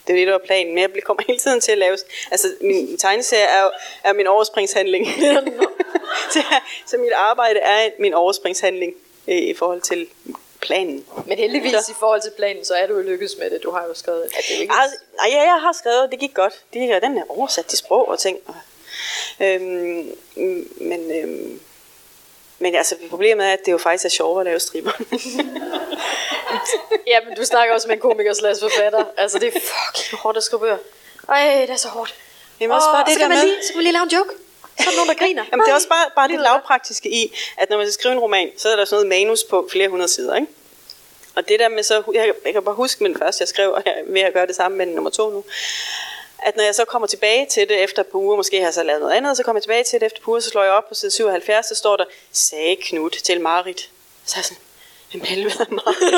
[0.08, 1.98] Det er det, der var planen, men jeg kommer hele tiden til at lave...
[2.32, 3.72] Altså, min tegneserie er jo
[4.04, 5.08] er min overspringshandling.
[6.34, 6.44] så,
[6.86, 8.94] så mit arbejde er min overspringshandling
[9.28, 10.08] øh, i forhold til
[10.62, 11.06] planen.
[11.26, 13.64] Men heldigvis Så- i forhold til planen, så er du jo lykkedes med det.
[13.64, 14.74] Du har jo skrevet, at det ikke...
[14.74, 16.54] Nej, ja, jeg har skrevet, det gik godt.
[16.74, 18.38] Det, den er oversat til sprog og ting.
[18.46, 18.56] Og
[19.40, 20.12] Øhm,
[20.78, 21.60] men, øhm,
[22.60, 24.92] men altså, problemet er, at det jo faktisk er sjovere at lave striber.
[27.12, 29.06] ja, men du snakker også med en komiker slags forfatter.
[29.18, 30.78] Altså, det er fucking hårdt at skrive bøger.
[31.30, 32.16] Ej, det er så hårdt.
[32.60, 34.10] Jamen også bare det så kan man med- lige, så kan man lige lave en
[34.10, 34.30] joke.
[34.80, 35.46] Så er nogen, der griner.
[35.52, 38.20] Jamen, det er også bare, bare det lavpraktiske i, at når man skal skrive en
[38.20, 40.48] roman, så er der sådan noget manus på flere hundrede sider, ikke?
[41.36, 43.82] Og det der med så, jeg, jeg kan bare huske min første, jeg skrev, og
[43.86, 45.44] jeg er ved at gøre det samme med nummer to nu,
[46.40, 48.74] at når jeg så kommer tilbage til det efter et par uger, måske har jeg
[48.74, 50.50] så lavet noget andet, så kommer jeg tilbage til det efter et par uger, så
[50.50, 53.90] slår jeg op på side 77, så står der, sagde Knut til Marit.
[54.26, 54.58] Så er jeg sådan,
[55.12, 56.14] hvem helvede er Marit?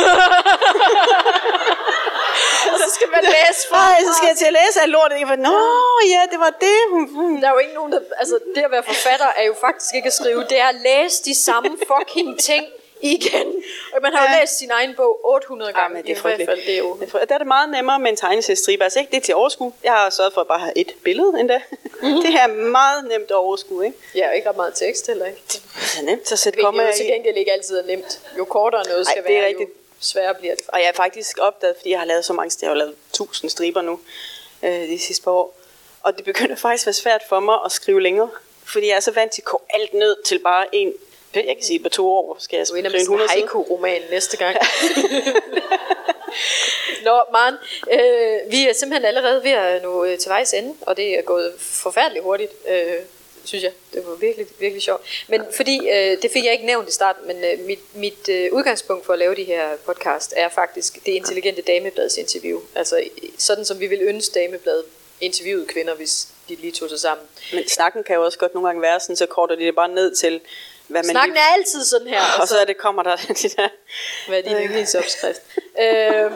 [2.73, 3.75] Og så skal man læse for.
[3.75, 5.35] Nej, så skal jeg til at læse alt lortet, ikke?
[5.35, 5.57] Nå,
[6.13, 6.77] ja, det var det.
[7.41, 7.99] Der er jo ikke nogen, der...
[8.17, 10.43] Altså, det at være forfatter er jo faktisk ikke at skrive.
[10.51, 12.65] Det er at læse de samme fucking ting
[13.01, 13.63] igen.
[13.93, 14.39] Og man har jo Ja.
[14.41, 15.93] læst sin egen bog 800 Ja, gange.
[15.95, 16.47] men det er i hvert fald.
[16.47, 16.67] frygteligt.
[16.67, 16.93] Det er jo...
[16.93, 17.29] Det er frygteligt.
[17.29, 18.83] Der er det meget nemmere med en tegneseriestribe.
[18.83, 19.73] Altså ikke det er til overskue.
[19.83, 21.61] Jeg har sørget for at bare have et billede endda.
[22.01, 22.11] Mhm.
[22.23, 23.97] det her er meget nemt at overskue, ikke?
[24.15, 25.41] Ja, og ikke ret meget tekst heller ikke.
[25.47, 25.61] Det
[25.99, 27.09] er nemt at sætte komma jo til i.
[27.09, 28.19] gengæld ikke altid er nemt.
[28.37, 29.69] Jo kortere noget Ej, skal det er være, rigtigt.
[29.69, 30.63] jo sværere bliver det.
[30.67, 32.95] Og jeg har faktisk opdaget, fordi jeg har lavet så mange, jeg har jo lavet
[33.13, 33.99] tusind striber nu
[34.63, 35.55] øh, de sidste par år.
[36.03, 38.29] Og det begynder faktisk at være svært for mig at skrive længere.
[38.65, 40.93] Fordi jeg er så vant til at koge alt ned til bare en,
[41.35, 43.41] jeg kan sige på to år, skal jeg skrive med en sådan en 100 sider.
[43.41, 44.57] haiku-roman næste gang.
[47.05, 47.55] Nå, Maren,
[47.91, 51.21] øh, vi er simpelthen allerede ved at nå øh, til vejs ende, og det er
[51.21, 52.93] gået forfærdeligt hurtigt, øh,
[53.43, 53.71] synes jeg.
[53.93, 55.01] Det var virkelig, virkelig sjovt.
[55.27, 58.53] Men fordi, øh, det fik jeg ikke nævnt i starten, men øh, mit, mit øh,
[58.53, 62.59] udgangspunkt for at lave de her podcast er faktisk det intelligente damebladets interview.
[62.75, 63.03] Altså
[63.37, 64.83] sådan, som vi vil ønske damebladet
[65.21, 67.27] interviewede kvinder, hvis de lige tog sig sammen.
[67.53, 69.89] Men snakken kan jo også godt nogle gange være sådan, så korter de det bare
[69.89, 70.41] ned til,
[70.89, 71.43] hvad man Snakken lige...
[71.43, 73.69] er altid sådan her, Og så er det, kommer der det der...
[74.27, 75.41] Hvad er din yndlingsopskrift?
[75.83, 76.33] øhm,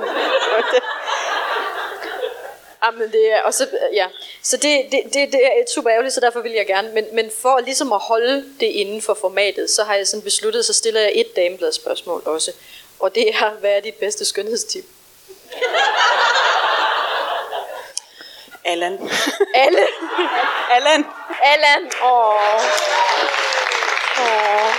[2.85, 4.07] Jamen det er, og så, ja.
[4.41, 7.31] så det, det, det, det er super ærgerligt, så derfor vil jeg gerne, men, men
[7.41, 11.01] for ligesom at holde det inden for formatet, så har jeg sådan besluttet, så stiller
[11.01, 12.51] jeg et dameblad spørgsmål også,
[12.99, 14.85] og det er, hvad er dit bedste skønhedstip?
[18.65, 19.09] Allan.
[19.55, 19.87] Alle.
[20.75, 21.05] Allan.
[21.43, 21.91] Allan.
[22.03, 23.02] Åh.
[24.19, 24.73] Åh.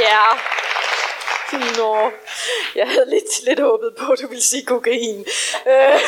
[0.00, 0.20] Ja.
[1.76, 2.10] Nå.
[2.74, 5.24] Jeg havde lidt, lidt håbet på, at du ville sige kokain.
[5.66, 6.00] Øh.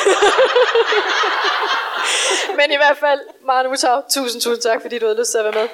[2.59, 5.45] Men i hvert fald, Manu Utau, tusind, tusind tak, fordi du havde lyst til at
[5.45, 5.69] være med.